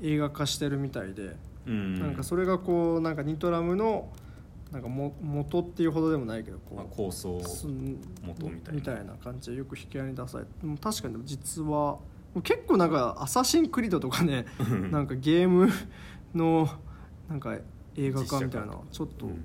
[0.02, 1.98] 映画化してるみたいで、うん。
[2.00, 4.12] なんかそれがこうなんかニトラムの
[4.72, 7.40] なんかも元っていうほどでもないけどまあこ構想
[8.22, 8.80] 元みたいな。
[8.80, 10.50] みたいな感じでよく引き合いに出されて
[10.82, 11.98] 確かに実は
[12.42, 14.46] 結構なんか「アサシン・クリド」とかね
[14.90, 15.68] なんかゲーム
[16.34, 16.68] の
[17.28, 17.56] なんか
[17.96, 19.44] 映画化みたいなちょっと、うん。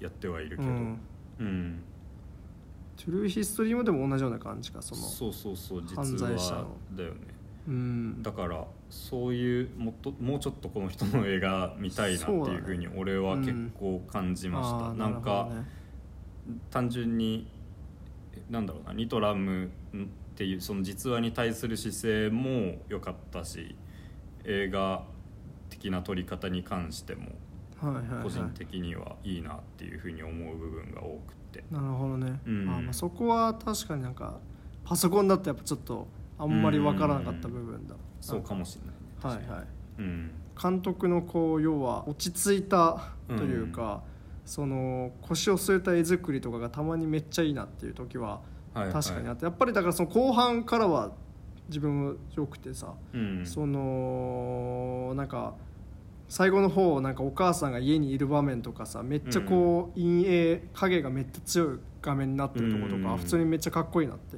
[0.00, 0.98] やってはいるけど、うん。
[1.40, 1.82] うん。
[2.96, 5.02] トゥルーヒストリーもでも同じような感じかその。
[5.02, 6.76] そうそうそう実犯罪者話の。
[6.96, 7.16] だよね。
[7.66, 8.22] うん。
[8.22, 15.48] だからそういうもっともうちょっとこの人の映画見たいなっていうふうに俺は結構感じました、あーなんるほか
[16.70, 17.46] 単純に
[18.34, 19.70] えなんだろうなニトラム
[20.38, 23.74] っていうその実話に対する姿勢も良かったし
[24.44, 25.02] 映画
[25.68, 27.32] 的な撮り方に関しても
[28.22, 31.64] 個人的にはいいなっていうふうに思う部分が多くって。
[31.72, 32.68] なるほどね、うん。
[32.68, 34.38] あまあそこは確かになんか
[34.84, 36.06] パソコンだとやっぱちょっと
[36.38, 37.96] あんまり分からなかった部分だ。
[38.20, 39.44] そうかもしれないね。
[39.44, 39.66] はいはい。
[39.98, 40.30] うん。
[40.60, 44.04] 監督のこう要は落ち着いたというか、
[44.44, 48.40] その腰を据えた絵作りとかがたまにめっちゃいいなっていう時は
[48.92, 49.28] 確かに。
[49.28, 51.12] あって、やっぱりだからその後半からは
[51.68, 53.46] 自分もよくてさ、うん。
[53.46, 55.54] そのなんか
[56.28, 63.18] 最後の方なんかお母さんが家にいる場面とかさめっちゃこう陰影影がめっちゃ強い画面になってるとことか、うん。
[63.18, 64.36] 普通にめっちゃかっこいいなって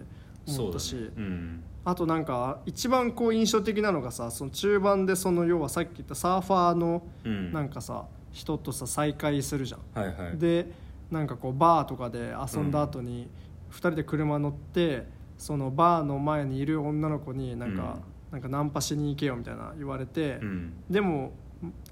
[0.49, 1.01] 思ったし、ね。
[1.17, 1.65] うん。
[1.85, 7.53] あとなんか一番こう印象的なのがさその中盤でその要はさっき言ったサーファーのうん。
[7.53, 9.81] なんかさ人とさ再会するじゃん。
[9.95, 10.39] はいはい。
[10.39, 10.73] で
[11.11, 13.29] なんかこうバーとかで遊んだ後に
[13.71, 15.07] 2人で車乗って
[15.39, 17.99] そのバーの前にいる女の子になんか、
[18.31, 20.73] なんかナンパしに行けよみたいな言われて、うん。
[20.91, 21.33] でも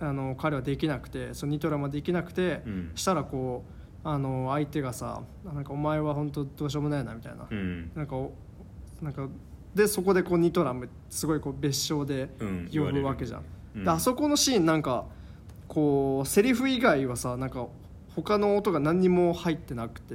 [0.00, 2.92] あの彼はできなくてそのニトラもできなくて、うん。
[2.94, 3.64] したらこ
[4.04, 7.90] うあの相手がさなんかお前は本当どうしようもないなみたいな、うん。
[7.94, 8.32] なんかお
[9.00, 9.28] なんか
[9.74, 12.70] でそこでこうニトラムすごいこう別称でうん。
[12.72, 15.06] 呼ぶわけじゃん、うんであそこのシーンなんか
[15.68, 17.66] こうセリフ以外はさなんか
[18.22, 20.14] 他の音が何にも入ってなくて、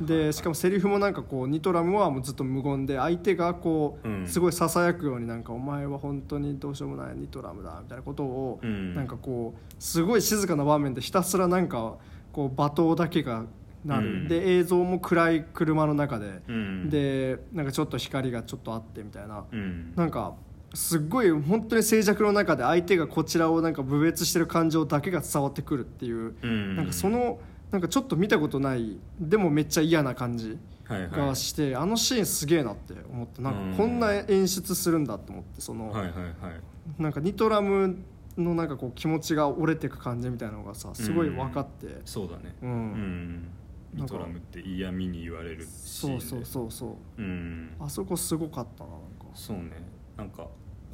[0.00, 4.26] でしかもセリフもなんかこうニトラムはもうずっと無言で相手がこう、うん。
[4.26, 8.94] すごいささやくようになんか「お前は本当にどうしようもないニトラムだ」みたいなことを、うん。
[8.94, 11.96] なんかこうすごい静かな場面でひたすらなんか
[12.32, 13.44] こう罵倒だけが
[13.84, 14.28] なる、うん。
[14.28, 16.90] で映像も暗い車の中で、うん。
[16.90, 19.92] でなんかちょっと光がちょっとあってみたいな、うん。
[19.94, 20.34] なんか
[20.76, 26.76] すっごい本当に静寂の中で相手がこちらをなんか侮蔑してる感情だけが伝わってくるっていう、うん。
[26.76, 27.38] なんかその
[27.70, 31.10] なんかちょっと見たことないでもめっちゃ嫌な感じはいはい。
[31.10, 33.70] がして、あのシーンすげえなって思ってなんうん。
[33.72, 37.02] かこんな演出するんだと思ってその、はいはいはい。
[37.02, 37.96] なんかニトラム
[38.36, 42.54] のなんかこう気持ちが折れていく感じみたいなのがさすごい分かって、そうだね。
[42.62, 42.70] うん。
[42.70, 43.48] うん。
[43.94, 46.24] ニトラムって嫌味に言われるシーンで。
[46.24, 47.22] そうそうそうそう。
[47.22, 47.70] うん。
[47.80, 49.26] あそこすごかったななんか。
[49.34, 49.70] そうね。
[50.16, 50.46] なんか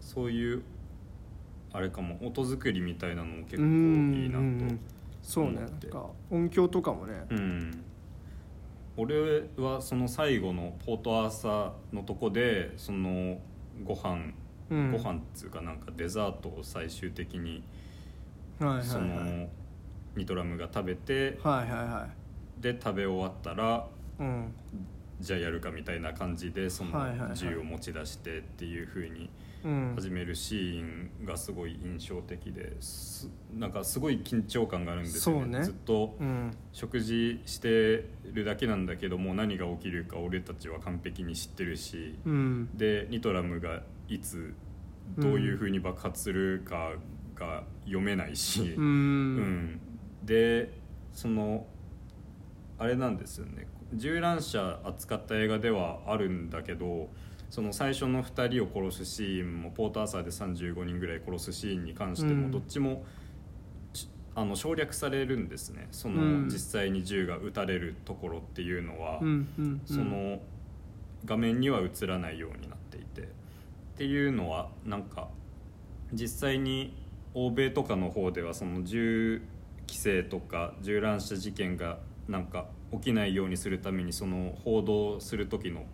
[0.03, 0.63] そういう
[1.73, 4.81] あれかも音作りみたいなのも結構いうんいなとうんうん
[5.23, 5.59] そうね。
[5.59, 5.87] 思って。
[5.87, 7.25] なんか音響とかもね。
[7.31, 7.85] うん。
[8.97, 9.15] 俺
[9.57, 13.39] はその最後のポートアーサーのとこでその
[13.85, 14.33] ご飯、
[14.71, 14.93] うん。
[14.93, 17.63] ご飯っつうかなんかデザートを最終的に
[18.59, 18.87] はいはいはい。
[18.87, 19.49] その
[20.17, 22.09] ニトラムが食べてはいはいは
[22.61, 23.87] で食べ終わったら
[24.21, 24.53] いうん。
[25.21, 26.93] じゃあやるかみたいな感じでその
[27.35, 29.29] 銃を持ち出してっていう風にうん
[29.97, 30.85] 始めるシー
[31.23, 33.31] ンがすごい印象的です。
[33.55, 35.63] なんかすごい緊張感があるんですよそうね。
[35.63, 36.51] ずっとうん。
[36.73, 42.71] 食事してるだけなんだけども何が起きるか俺たちは完璧に知ってるしうん。
[42.75, 44.55] でニトラムがいつ
[45.19, 46.93] どういう風に爆発するか
[47.35, 49.81] が読めないし、ううんん。
[50.25, 50.73] で
[51.13, 51.67] その
[52.79, 53.69] あれなんですよね。
[53.95, 57.11] 銃乱射扱った映画ではあるんだけど
[57.53, 62.45] その最初の2人を殺すシーンもポートアーサーで35人ぐらい殺すシーンに関してうん。
[62.45, 63.05] もどっちも、
[63.93, 65.87] しあの省略されるんですね。
[65.91, 66.49] その、うん。
[66.49, 69.27] 実際に銃が撃たれるところっていうのは、うん
[69.59, 69.83] うんうん。
[69.85, 70.41] その
[71.27, 73.21] 画面には映らないようになっていて。
[73.21, 73.25] っ
[73.99, 75.29] ていうのはなんか
[76.11, 76.95] 実際に
[77.35, 79.43] 欧米とかの方ではその銃
[79.87, 81.99] 規制とか銃乱射事件が
[82.29, 85.85] なんか起きないようにするためにその報道する時の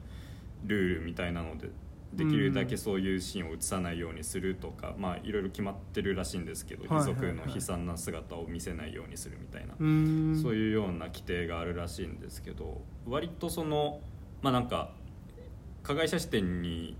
[0.64, 1.70] ルールみたいなので
[2.12, 7.14] できるだけそういうシーンを映さないようにするとか、まあいろいろ決まってるらしいんですけど遺はいはいはい。
[7.14, 9.74] 族の悲惨な姿を見せないようにするみたいな。
[9.74, 14.00] そういうような規定があるらしいんですけど割とその
[14.42, 14.92] まあなんか
[15.82, 16.96] 加害者視点に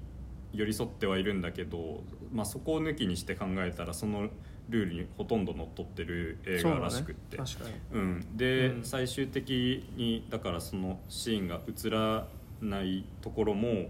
[0.53, 2.03] 寄り添ってはいるんだけど、
[2.33, 4.29] まあ、そこを抜きにして考えたらその
[4.69, 7.37] ルールにほとんど乗っ取ってる映画らしくって。
[7.39, 7.81] そうだね。
[7.93, 8.85] うん、で、うん。
[8.85, 12.29] 最終的にだからそのシーンが映ら
[12.61, 13.89] ないところも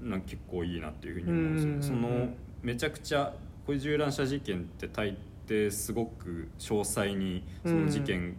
[0.00, 1.82] な結構いいなっていうふうに思うんですよね。
[1.82, 2.28] その
[2.62, 3.34] めちゃくちゃ
[3.66, 8.36] こういう銃乱射事件って大抵すごく詳細にその事件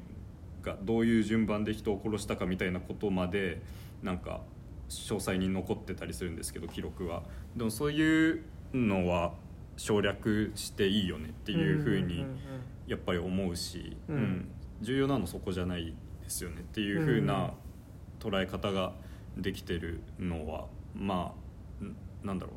[0.61, 3.61] がどういう順番で人を殺したかみたいなことまで
[4.01, 4.41] なんか
[4.89, 7.23] 詳細に残ってたりするんですけど記録は。
[7.55, 8.43] でもそういう
[8.73, 9.33] のは
[9.77, 12.25] 省略していいよねっていうふうに、
[12.87, 14.15] やっぱり思うし、うん。
[14.15, 14.47] うん。
[14.81, 17.53] 重要なのそこじゃないですよねっていう風な
[18.23, 18.93] 捉え方が
[19.37, 21.33] できてるのはま
[21.81, 21.95] あん
[22.25, 22.53] なんだろ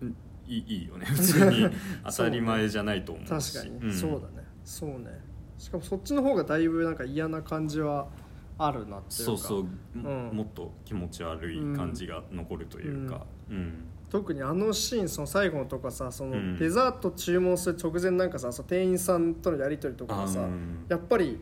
[0.00, 0.08] うな。
[0.08, 1.04] うんいいいいよね。
[1.12, 1.68] 普通に
[2.06, 3.52] 当たり前じゃないと思うし。
[3.52, 3.92] 確かに、ん。
[3.92, 4.46] そうだね。
[4.64, 5.20] そうね。
[5.58, 8.08] しかもそっちの方がだいぶなんか嫌な感じは
[8.56, 9.32] あるなっていうか。
[9.32, 10.30] そうそう、ん。
[10.32, 13.84] もっと気持ち悪い感じが残るというか、うん。
[14.08, 16.52] 特にあのシーンその最後のとかさそうん。
[16.54, 20.86] のデザート注文する直前なんかさその店員さんとのやり取りとかがさ、うん。
[20.88, 21.38] やっぱり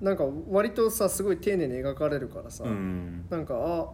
[0.00, 3.26] なんか割とさすごい丁寧に描かれるからさ、うん。
[3.28, 3.88] なんかあ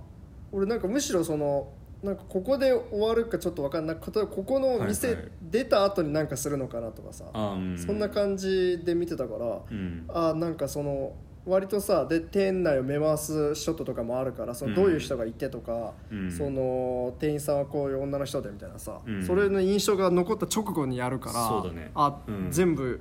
[0.53, 5.29] 俺なんかむしろそのなんかここで終わるかちょっと分かんない例えばここの店はいはい。
[5.43, 7.79] 出た後になんかするのかなとかさ、あうん。
[7.79, 10.05] そんな感じで見てたから、うん。
[10.09, 16.31] あなんかその割とさで店内を目回すショットとかもあるからそのどういう人がいてとか、うん。
[16.31, 19.25] その店員さんはこういう女の人でみたいなさ、うん。
[19.27, 21.33] それの印象が残った直後にやるか
[21.65, 21.91] らね。
[21.95, 22.49] あ、うん。
[22.51, 23.01] 全部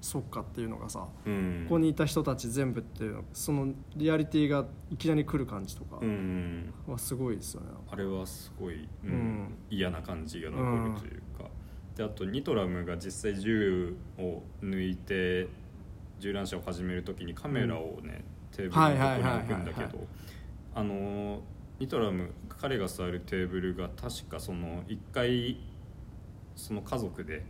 [0.00, 1.64] そっかっていうのがさ、うん。
[1.68, 7.68] ここにいた人たち全部っていうのそのリアリティがいきなり来る感じとかうんはすごいですよね。
[7.90, 9.54] あれはすごい、うんうん。
[9.70, 11.50] 嫌な感じが残るというか、
[11.96, 15.48] であとニトラムが実際銃を抜いて
[16.18, 20.06] 銃乱射を始める時にカメラをね、テーブルのところに置くんだけど
[20.74, 21.40] あの
[21.78, 25.58] ニトラム彼が座るテーブルが確かその1回
[26.54, 27.44] その家族でうん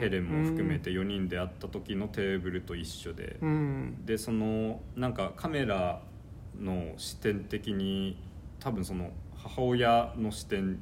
[0.00, 4.04] ヘレンも含めて4人で会った時のテーブルと一緒で、うん。
[4.04, 6.02] でそのなんかカメラ
[6.60, 8.18] の視点的に
[8.60, 10.78] 多分その母親の視点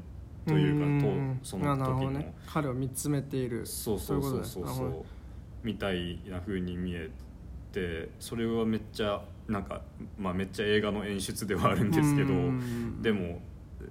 [0.46, 1.38] というかん。
[1.40, 2.34] とその時の、どね。
[2.46, 3.66] 彼を見つめている。
[3.66, 4.66] そうそうそうそう。
[4.66, 5.04] そう
[5.62, 7.10] みたいな風に見え
[7.72, 9.82] てそれはめっちゃなんか
[10.18, 13.02] まあめっちゃ映画の演出ではあるんですけどうん。
[13.02, 13.40] でも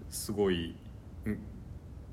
[0.09, 0.88] すごいうん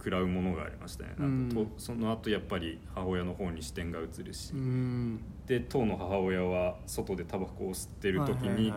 [0.07, 1.15] 食らうものがありましたね。
[1.19, 1.49] なん。
[1.49, 5.21] かとその後やっぱり母親の方に視点が移るし、うん。
[5.47, 8.73] で当の母親は外でタバコを吸ってる時に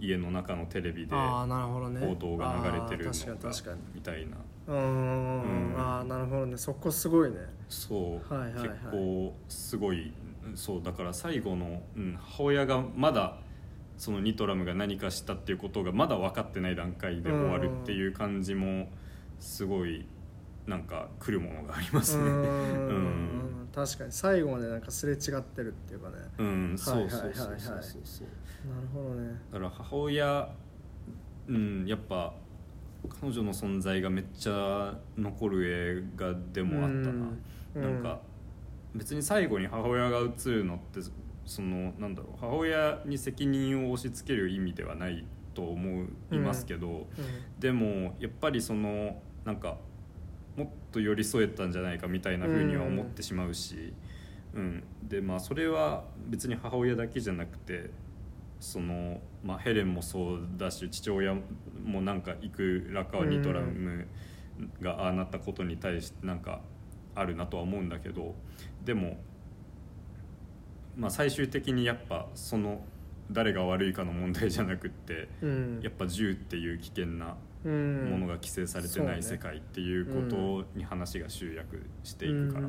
[0.00, 3.12] 家の中のテレビで報道が流れてるの
[3.94, 4.36] みたいな。
[4.68, 5.74] うん。
[5.76, 6.56] ああなるほどね。
[6.56, 7.36] そこすごいね。
[7.68, 8.68] そう、はいはいはい。
[8.68, 10.14] 結構すごい。
[10.54, 13.36] そうだから最後の、うん、母親がまだ
[13.98, 18.88] そのニトラムが何かしたっていうことがまだ分かってない段階で終わるっていう感じも
[19.40, 20.06] すごい
[20.66, 22.24] なんか来るものがありますね。
[22.24, 22.28] うん。
[23.64, 23.68] ん。
[23.74, 26.16] 確かに最後までなんかすれ違ってるっていうかね。
[26.38, 28.68] うん、そうそうそうそうそうそう。
[28.68, 29.40] なるほどね。
[29.52, 30.54] だから母親
[31.48, 32.34] うんやっぱ
[33.20, 37.28] 彼女の存在がめっちゃ残る映画でもあったな、
[37.74, 37.82] うん。
[37.82, 38.20] なんか
[38.94, 41.00] 別に最後に母親が映るのって
[41.44, 47.06] そのなんだろう母親に責任を押し付ける意味ではないと思いますけど、うん。
[47.60, 49.78] でもやっぱりそのなんか
[50.56, 53.92] もっと寄り添えたんじゃないかみたいな風には思ってしまうし、
[54.54, 54.84] うん。
[55.02, 57.90] でまあそれは別に母親だけじゃなくて
[58.60, 61.34] その、まあ、ヘレンもそうだし父親
[61.84, 64.06] もなんかいくらかはニトラム
[64.80, 66.60] がああなったことに対してなんか
[67.14, 68.34] あるなとは思うんだけど
[68.84, 69.18] でも、
[70.96, 72.80] まあ、最終的にやっぱその
[73.30, 75.80] 誰が悪いかの問題じゃなくってうん。
[75.82, 77.34] やっぱ銃っていう危険なうん
[77.68, 82.68] ものが規制されてない世界っていうことに話が集約していくから。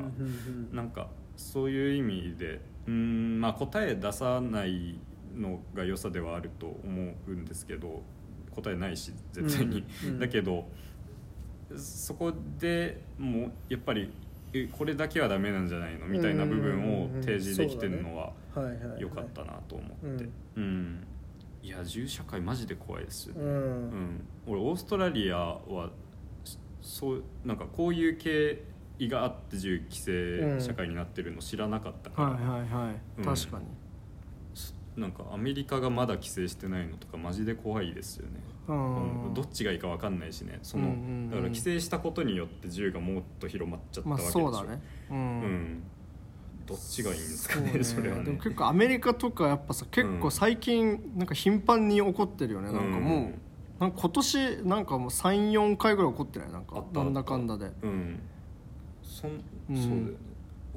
[0.72, 4.98] なんかそういう意味でうんまあ答え出さない
[5.36, 8.02] のが良さではあると思うんですけど
[8.54, 10.18] 答えないし絶対に、うんうん。
[10.20, 10.66] だけど
[11.76, 14.10] そこでもうやっぱり
[14.54, 16.06] えこれだけはダメなんじゃないの？
[16.06, 18.32] みたいな部分を提示できてるのは
[18.98, 21.06] 良かったなと思って、うん
[21.66, 23.40] いや銃社会マジで怖いですよね。
[23.42, 23.88] ううん。
[23.88, 25.90] ん、俺オーストラリアは
[26.44, 28.62] そそうなんかこういう経
[29.00, 33.24] 緯があって銃規制社会になってるの知らなかったから、はいはいはい、うん。
[33.24, 33.64] 確かに。
[34.96, 38.72] なんかアメリカがまだ規制してないのとかマジで怖いですよね、う
[39.30, 39.34] ん。
[39.34, 40.60] どっちがいいか分かんないしね。
[40.62, 41.30] その、うんうんうん。
[41.30, 44.82] だから規制したことによって銃がもっと広まっちゃったまあわけでしょ、そうだね。
[45.10, 45.82] う、うんん
[46.66, 47.84] どっちがいいんですかそうね。
[47.84, 48.24] それはね。
[48.24, 53.32] でも結構アメリカとかやっぱさ結構最近なんか頻繁に起こってるよね、なんかも
[53.78, 56.52] うなんか今年なんかもう34回ぐらい起こってない？
[56.52, 57.72] なんかなんだかんだで。
[57.82, 58.20] うん。
[59.02, 59.30] そん、
[59.70, 59.76] うん。
[59.76, 60.12] そうだよね。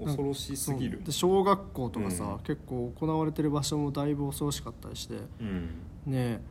[0.05, 1.03] 恐ろしすぎる。
[1.03, 2.39] で小学校とかさ、うん。
[2.39, 5.69] 結構行われてる場所もだいぶ恐ろしかったりしてうん。
[6.05, 6.41] ね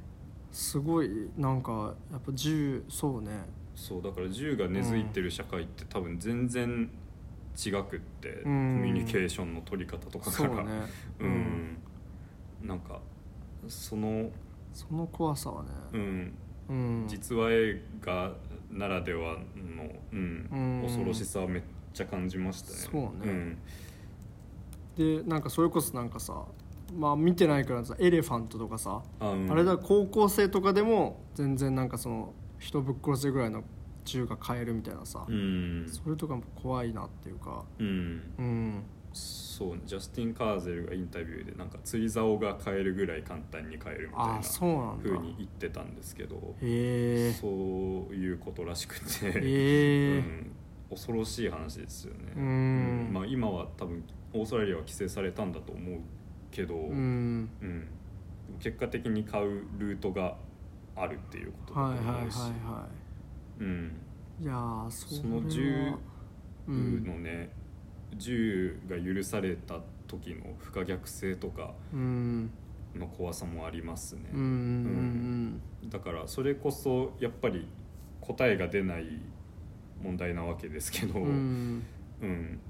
[0.52, 3.46] すごいなんかやっぱ銃そうね。
[3.74, 6.90] そうだから銃が根付いてる社会って多分全然
[7.66, 8.76] 違くって、うん。
[8.76, 10.48] コミュニケーションの取り方とかから。
[10.48, 10.64] そうね。
[11.20, 11.78] うん、
[12.62, 13.00] なんか
[13.66, 14.30] その、
[14.72, 15.68] その怖さはね。
[15.92, 16.34] うん、
[16.68, 17.04] うん。
[17.08, 18.32] 実話映画
[18.70, 20.48] ならではの、うん。
[20.50, 20.82] うん。
[20.84, 22.76] 恐ろしさはめっちゃ感じましたね。
[22.76, 23.32] そうね。
[23.32, 23.58] ん。
[24.96, 26.44] でなんかそれこそなんかさ
[26.96, 33.62] まあ見てないからさエレファントとかさ、あれだ高校生とかでも全然なんかその人ぶっ殺せぐらいの
[34.08, 37.64] 銃が買えるみたいなさ、うん、それとかも怖いなっていうか。
[37.78, 38.82] うん、うん。
[39.12, 50.52] そうジャスティン・カーゼルがインタビューでなんか釣り竿が買えるぐらい簡単に買えるみたいあなあそうに言ってたんですけどそういうことらしくて、うん、
[50.90, 53.10] 恐ろしい話ですよね、うん。
[53.12, 56.00] まあ、今は多分オーストラリアは規制されたんだと思う
[56.52, 57.40] けど、ううん。
[57.40, 57.88] ん
[58.60, 60.36] 結果的に買うルートが
[60.94, 62.48] あるっていうことだはいはいはいと思
[63.60, 63.92] うん、
[64.40, 65.22] いいやーそれは。
[65.22, 65.92] その銃
[66.68, 67.04] うん。
[67.04, 67.50] のね、
[68.16, 72.50] 銃が許された時の不可逆性とかうん。
[72.94, 74.42] の怖さもありますね、うんう
[75.86, 77.68] んだからそれこそやっぱり
[78.20, 79.20] 答えが出ない
[80.02, 81.26] 問題なわけですけど、うん。
[81.26, 81.84] うん。
[82.22, 82.60] うん、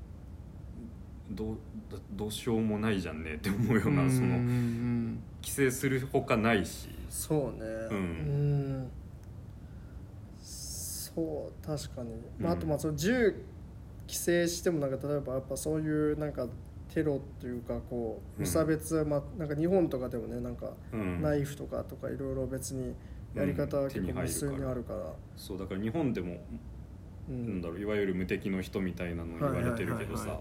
[1.30, 1.56] どう
[1.90, 7.66] だどうしようもないじゃんねって思うような、そのうんうんうん規制するほかないし、そうね。
[7.90, 8.82] うん。
[8.82, 8.90] ん
[11.18, 12.60] そう確かに、まあ、あうん。
[12.60, 13.44] とまあその銃
[14.06, 16.46] 規制してもなんか例えばやっぱそういうなんか
[16.94, 22.94] テロっていうかこううん無差別、まあなんか日本とかでもねなんかうん、ナイフとかとかいろいろ別に
[23.34, 26.36] やり方は結構無数にあるから、そうだから日本でも、
[27.28, 27.46] うん。
[27.46, 30.40] なんだろういわゆる無敵の人みたいなの言われてるけどさ。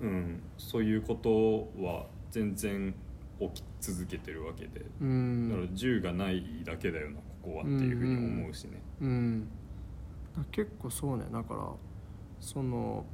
[0.00, 0.40] うん。
[0.56, 2.94] そういうことは全然
[3.40, 8.80] 起き続けてるわけで、うだからん銃がないだけだよなここはっていうふうに思うしね。
[9.00, 9.48] うん
[10.50, 11.24] 結構そうね。
[11.32, 11.68] だから
[12.40, 13.04] その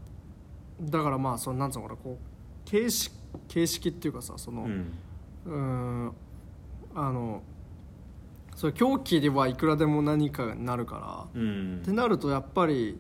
[0.81, 3.15] だからまあそのなんつうのかなこう形式
[3.49, 4.69] 形式っていうかさその、
[5.47, 6.13] うん。
[6.95, 7.43] あの
[8.55, 11.79] それ狂気ではいくらでも何かになるから、うん。
[11.83, 12.99] ってなるとやっぱり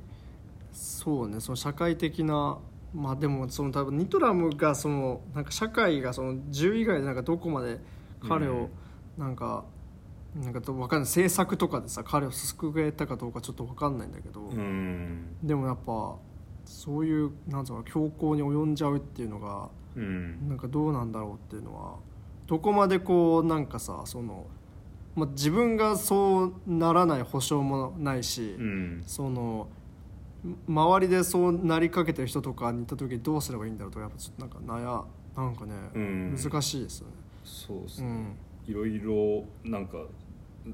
[0.73, 2.59] そうねその社会的な
[2.95, 7.81] まあでもその多分ニトラムがそのなんか社会がその銃以外でなんかどこまで
[8.27, 8.69] 彼を
[9.17, 9.65] なんか、
[10.39, 11.09] なんかわかんない。
[11.09, 15.37] 政策とかでさ彼を救えたかどうかちょっとわかんないんだけど、うん。
[15.43, 16.17] でもやっぱ
[16.65, 20.49] そういうなんつうの強行に及んじゃうっていうのがうん。
[20.49, 21.97] なんかどうなんだろうっていうのは
[22.47, 24.47] どこまでこうなんかさその、
[25.17, 29.03] まあ、自分がそうならない保証もないし、うん。
[29.07, 29.69] その
[30.69, 35.05] 周りでそうなりかけてる人とかにいた時どうすればいいんだろうとかやっぱちょっとなんか
[35.37, 36.37] 悩なんかね、うん。
[36.37, 37.15] 難しいですよね。
[37.45, 38.37] そうですね、うん。
[38.67, 39.99] いろいろなんか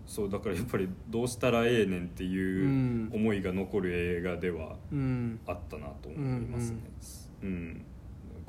[0.06, 3.10] そうだからやっぱりどうしたらええねんっていううん。
[3.12, 5.40] 思いが残る映画ではうん。
[5.46, 6.78] あったなと思いますね、
[7.42, 7.84] うん。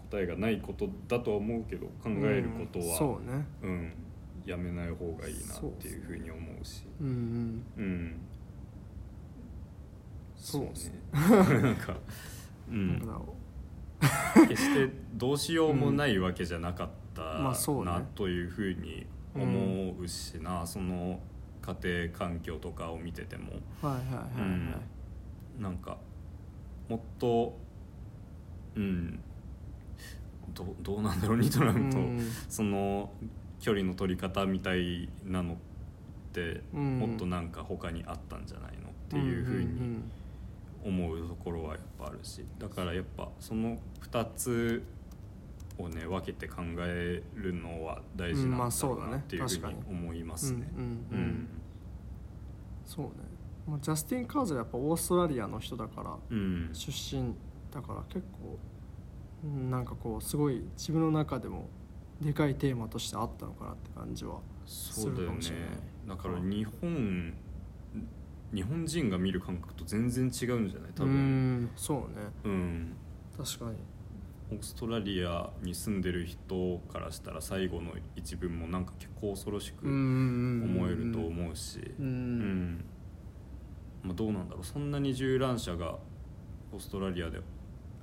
[0.10, 2.98] 答えがないことだとは思うけど考えることは、うん。
[2.98, 3.46] そうね。
[3.64, 3.94] うん。
[4.46, 6.84] やめない方がいいなっていうふうに思うし。
[7.02, 7.64] うんうん。
[7.78, 8.16] うん。
[10.36, 10.72] そうね。
[11.14, 11.98] なんか
[12.70, 13.22] うなん
[14.48, 21.20] 決してどうしようもないわけじゃなかったなというふうに思うしな、その
[21.66, 23.54] 家庭環境とかを見てても、
[23.84, 24.76] うはいはいはいはい、うん
[25.60, 25.98] なんか
[26.90, 27.58] もっと
[28.76, 29.20] うん
[30.54, 32.32] どうどうなんだろうニトラムと、うん。
[32.50, 33.10] その
[33.60, 35.58] 距離の取り方みたいなのっ
[36.34, 37.00] て、うん。
[37.00, 40.04] もっとなんか他にあったんじゃないのっていうふうに
[40.84, 42.46] 思うところはやっぱあるし。
[42.60, 43.78] だからやっぱその
[44.10, 44.84] 2つ
[45.78, 50.68] をね分けて考えるのは大事なんだろうなっていうふうに思いますね。
[52.86, 53.12] そうね、
[53.68, 56.70] まあ、ジャスティン・カーズはやっぱオーストラリアの人だからうん。
[56.74, 57.34] 出身
[57.74, 58.58] だから結構
[59.44, 61.68] うんなんかこうすごい自分の中でも
[62.22, 65.68] でかいテーマとしてあったのかなって感じはそうだよねするかもしれない。
[66.08, 67.34] だから日本
[68.54, 70.92] 日本人が見る感覚と全然違うんじゃない？
[70.96, 72.28] 多う分んそうね。
[72.46, 72.94] うん。
[73.38, 73.78] 確かに
[74.52, 81.80] オーストラリアに住んでる人からしたら最後の一文もなんか結構恐ろしく思思えると思うし。
[82.00, 82.40] ううん。
[82.76, 82.86] ん
[84.04, 84.66] まあ、どうなんだろう。
[84.66, 85.98] そんなに銃乱射が
[86.72, 87.40] オーストラリアで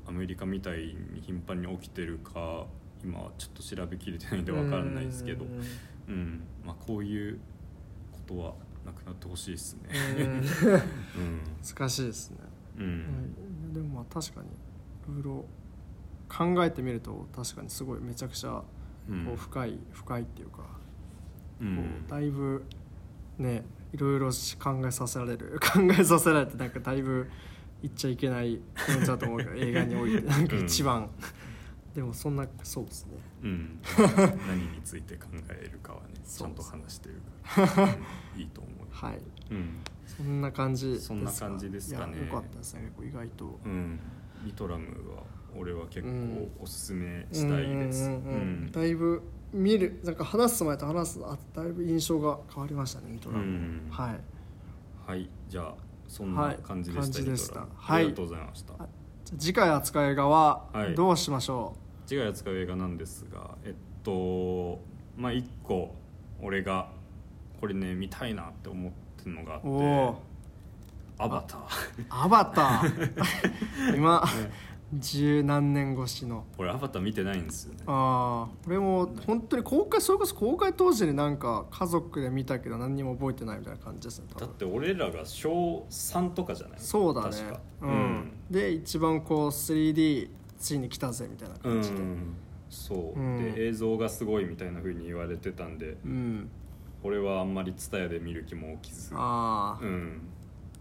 [0.06, 2.66] アメリカみたいに頻繁に起きてるか
[3.04, 5.44] 今はちょっと調べきれてないんで分からないですけど。
[5.44, 5.62] うん
[6.08, 7.38] うんまあ、こういう
[8.10, 9.88] ことはなくなってほしいですね。
[10.18, 10.40] うん。
[10.40, 10.42] う
[11.78, 12.38] 難しいですね、
[12.78, 12.90] ん、うん。
[12.90, 12.96] は
[13.70, 13.74] い。
[13.74, 14.50] でもまあ確かにい
[15.14, 15.44] ろいろ
[16.32, 18.62] 考えてみると確かにすごいめちゃくちゃ
[19.08, 19.24] うん。
[19.26, 20.64] こう深い、深いっていうか、こ
[21.60, 21.78] うん。
[21.78, 22.64] うだいぶ
[23.38, 25.58] ねいろいろし考えさせられる。
[25.60, 27.28] 考えさせられてなんかだいぶ
[27.82, 30.22] 言っちゃいけないコメントだと思うけど 映画において。
[30.22, 31.10] なんか一番、
[31.94, 33.12] でもそんなそうですね。
[33.42, 33.80] うん、
[34.48, 37.86] 何について考えるかはねちゃんと話してるから、う
[38.38, 38.40] ん。
[38.40, 38.74] いいと思う。
[38.90, 39.18] はい。
[39.50, 39.80] うん。
[40.06, 41.06] そんな感じですか。
[41.08, 42.18] そんな感じですかね。
[42.18, 42.92] よかったですね。
[43.02, 43.60] 意外と。
[43.64, 43.98] うん、
[44.44, 45.24] リトラムは
[45.58, 48.10] 俺は結うん構おすすめしたいです。
[48.72, 49.22] だいぶ
[49.52, 53.38] 見るなんか話す前と話すあだいぶ印象が変わりましたねミトラ。
[53.38, 53.88] ム、うん。
[53.90, 54.20] はい。
[55.06, 55.74] はい、じゃあ
[56.08, 57.02] そんはない感じで
[57.36, 57.60] した。
[57.76, 58.74] はいありがとうございました。
[58.74, 58.76] あ
[59.24, 60.94] じゃあ次回扱う映画ははい。
[60.94, 61.76] どうしましょ
[62.06, 64.80] 次回扱う映画なんですがえっと
[65.16, 65.94] まあ一個
[66.40, 66.90] 俺が
[67.60, 68.92] これね見たいなって思っ
[69.22, 70.18] てるのがあってお
[71.18, 71.60] 「アバター。
[72.08, 74.24] アバター今
[74.94, 77.80] 十何年越しの」俺アバター見てないんですよね。
[77.86, 78.54] ああ。
[78.66, 87.30] 俺も本当に公開それこそ公開当時になんか家族で見たけど何にも覚えてないみたいな感じですねだって俺らが小3とかじゃないそうだね。
[87.30, 87.60] 確か。
[87.82, 90.28] うん、で一番こう 3D
[90.58, 91.96] ついに来たぜみたいなうん、感じで。
[92.68, 93.54] そう、うん。
[93.54, 96.48] で映像がすごいみたいな風に言われてたんでうん。
[97.02, 99.10] 俺はあんまり TSUTAYA で見る気も起きず。
[99.14, 100.20] ああ、うん。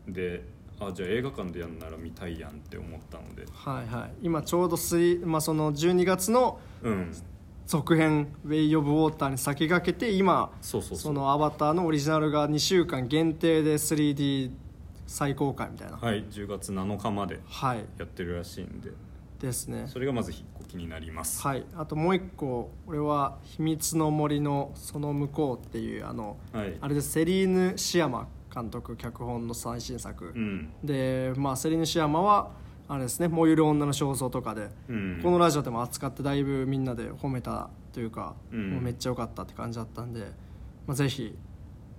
[0.08, 0.44] で
[0.88, 3.46] あじゃあ映画館でやんなら見たいやんって思ったので。
[3.54, 4.12] はいはい。
[4.22, 7.12] 今ちょうど3、まあ、その12月のうん。
[7.68, 10.98] 続編「ウェイ・オブ・ウォーター」に先駆けて今そうそうそう。
[10.98, 14.52] そのアバターのオリジナルが2週間限定で 3D
[15.08, 15.96] 再公開みたいな。
[15.98, 17.86] はい10月7日まではい。
[17.98, 18.92] やってるらしいんで。
[19.40, 19.86] ですね。
[19.88, 21.42] それがまず一個気になります。
[21.42, 21.66] はい。
[21.78, 26.78] あともう一個俺は「秘密の森のその向こう」っていうあのはい。
[26.82, 30.74] あれでセリーヌ・シヤマ監督脚本の最新作、うん。
[30.84, 32.52] で、まあ、セリーヌ・シヤマは
[32.88, 35.20] あれですね「燃ゆる女の肖像」とかで、うん。
[35.24, 38.72] このラジオでも扱ってだいぶみんなで褒めたというか、うん。
[38.72, 40.32] もうめっちゃ良かったって感じだったんで、
[40.88, 41.38] まあ、ぜひ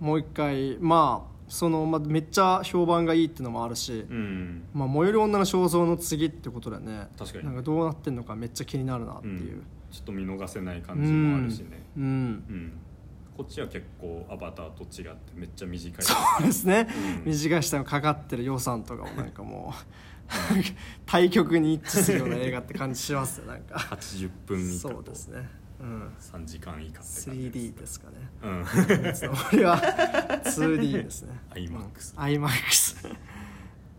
[0.00, 4.64] もう一回まあその、まあ、めっちゃ評判がいいっていうのもあるし、うん。
[4.72, 7.09] まあ、燃ゆる女の肖像の次ってことでね。
[7.18, 7.44] 確かに。
[7.44, 9.30] なんかどうなってんのかめっちゃ気になるなってう。
[9.30, 9.36] ん。
[9.36, 11.82] いう、ちょっと見逃せない感じもあるしね。
[11.96, 12.05] うん。
[12.05, 12.72] うん
[13.37, 16.05] こっちは結構アバターと違ってめっちゃ短い。
[16.05, 16.89] そうですね、
[17.24, 17.33] うん。
[17.33, 20.33] 短い下のかかってる予算とかもなんかもう
[21.07, 23.76] 対極に一致するような映画って感じしますよなんか。
[23.76, 25.49] 80分以下そとうですね。
[25.80, 26.12] うん。
[26.18, 28.16] 3時間以下って感じ 3D ですかね。
[28.43, 29.14] うん。
[29.14, 29.78] つの森は
[30.45, 31.41] 2D ですね。
[31.55, 33.16] IMAX IMAX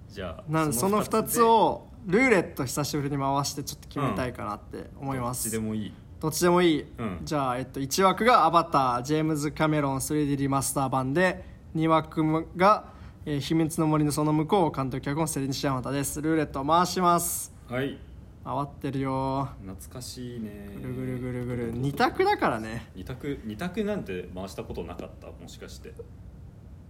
[0.10, 5.94] じゃあなんその二2つをルーレット久しぶりに回してちょっと決めたいかなって思います、どっちでもいい
[6.24, 7.20] どっちでもいい、うん。
[7.24, 11.44] じゃあ、えっと、1枠が「アバター」ジェームズ・キャメロン 3D リマスター版で
[11.76, 12.86] 2枠が
[13.26, 16.22] 「えー秘密の森のその向こう」監督脚本セリニシヤマタです。
[16.22, 17.54] ルーレットを回します。
[17.70, 18.00] はい。
[18.46, 19.50] 回ってるよ。
[19.66, 20.70] 懐かしいね。
[20.82, 21.74] ぐるぐるぐるぐる。
[21.74, 22.90] 2択だからね。
[22.96, 25.28] 二択二択なんて回したことなかった？
[25.28, 25.94] もしかして。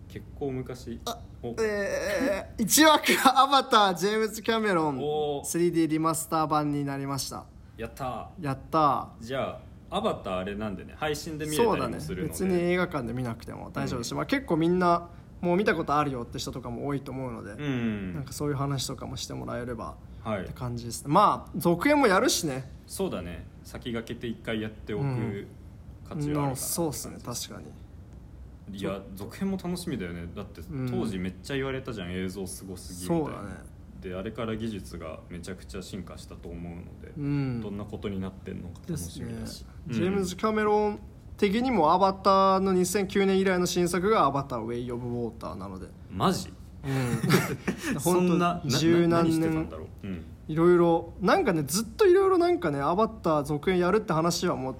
[0.09, 0.99] 結構昔。
[1.41, 1.55] お。
[1.59, 5.71] えー、1枠が「アバター」ジェームズ・キャメロンおー。
[5.71, 7.45] 3D リマスター版になりました
[7.77, 9.07] やったやったー。
[9.21, 9.59] じゃ
[9.91, 12.29] あアバターあれなんでね配信で見れたりそうだねもするので。
[12.31, 15.09] 別に映画館で見なくても大丈夫だし、まあ、結構みんな
[15.41, 18.13] もう見たことあるよって人とかも多いと思うので、うん。
[18.13, 20.43] なんかそういう話とかもしてもらえればはい。
[20.43, 21.13] って感じですね。
[21.13, 22.69] まあ続編もやるしね。
[22.87, 23.45] そうだね。
[23.63, 25.47] 先駆けて一回やっておくうん。
[26.07, 26.49] 価値はあるかな。
[26.49, 27.17] うんそうですね。
[27.23, 28.77] 確かに。
[28.77, 30.27] いや続編も楽しみだよね。
[30.33, 30.89] だってん。
[30.89, 32.11] 当時めっちゃ言われたじゃん。
[32.11, 33.25] 映像すごすぎみたいな。
[33.25, 33.72] そうだね
[34.03, 37.61] であれから技術がめちゃくちゃ進化したと思うので、うん。
[37.61, 40.99] どんなことになってんのか楽しみだし、ジェームズ・うんキャメロン
[41.37, 45.87] 的にも「アバター」の2009年以来の新作が「アバター・ウェイ・オブ・ウォーター」なので。
[46.11, 46.51] マジ？
[46.83, 47.99] うん。
[48.01, 49.69] そんな本当十な何年
[50.49, 54.75] いろいろなんかねずっといろいろなんかね「アバター」続編やるって話はもう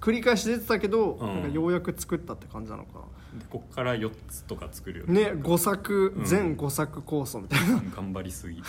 [0.00, 1.26] 繰り返し出てたけど、うん。
[1.26, 3.04] なんかようやく作ったって感じなのかで
[3.50, 6.24] こっから4つとか作るよなね5作、うん。
[6.24, 7.82] 全5作構想みたいな。
[7.94, 8.62] 頑張りすぎ。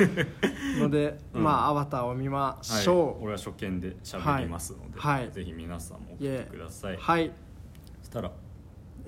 [0.80, 1.42] ので、うん。
[1.44, 5.30] まあ「アバター」を見ましょはい、俺は初見で喋りますので、はい。
[5.30, 7.32] ぜひ皆さんも送ってください、ーはい。
[8.00, 8.32] そしたら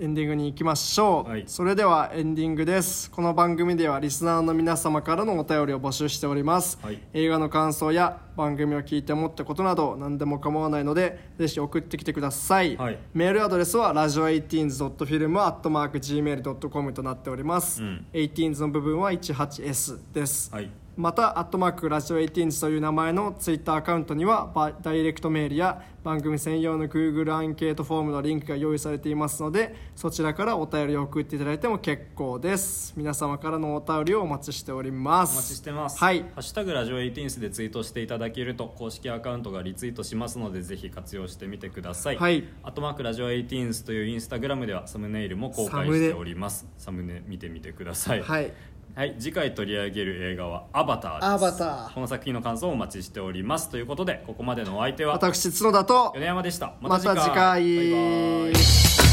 [0.00, 1.44] エンディングに行きましょう、はい。
[1.46, 3.08] それではエンディングです。
[3.12, 6.98] この番組ではリスナーの皆様からのお便りを募集しております、はい。
[7.12, 12.98] 映画の感想や番組を聞いて思ったことなど何でも構わないのでぜひ送ってきてください、はい。
[13.12, 18.04] メールアドレスはラジオ 18s.film.gmail.com となっております、うん。
[18.12, 32.92] 18s の部分は 18s です、はいまた「アットマークラジオ18という名前のツイッターアカウントにはバダイレクトメールや番組専用の Google アンケートフォームのリンクが用意されていますのでそちらからお便りを送っていただいても結構です。
[32.96, 35.32] 皆様からのお便りをお待ちしております。
[35.32, 35.98] お待ちしてます。
[35.98, 36.20] はい。
[36.20, 42.16] ハッシュタグラジオ18でツイートしていただけると公式アカウントがリツイートしますのでぜひ活用してみてください。
[42.16, 42.44] はい。
[42.62, 46.66] あとマークラジオ18というインスタグラムではサムネイルも公開しております。
[46.76, 48.22] サムネ見てみてください。
[48.22, 48.52] はい
[48.94, 51.24] はい、次回取り上げる映画は「アバター」です。
[51.26, 53.68] アバターこの作品の感想をお待ちしております。
[53.68, 56.74] ということでここまでのお相手は私角田と米山でした。
[56.80, 57.24] また次回。
[57.26, 59.03] バイバイ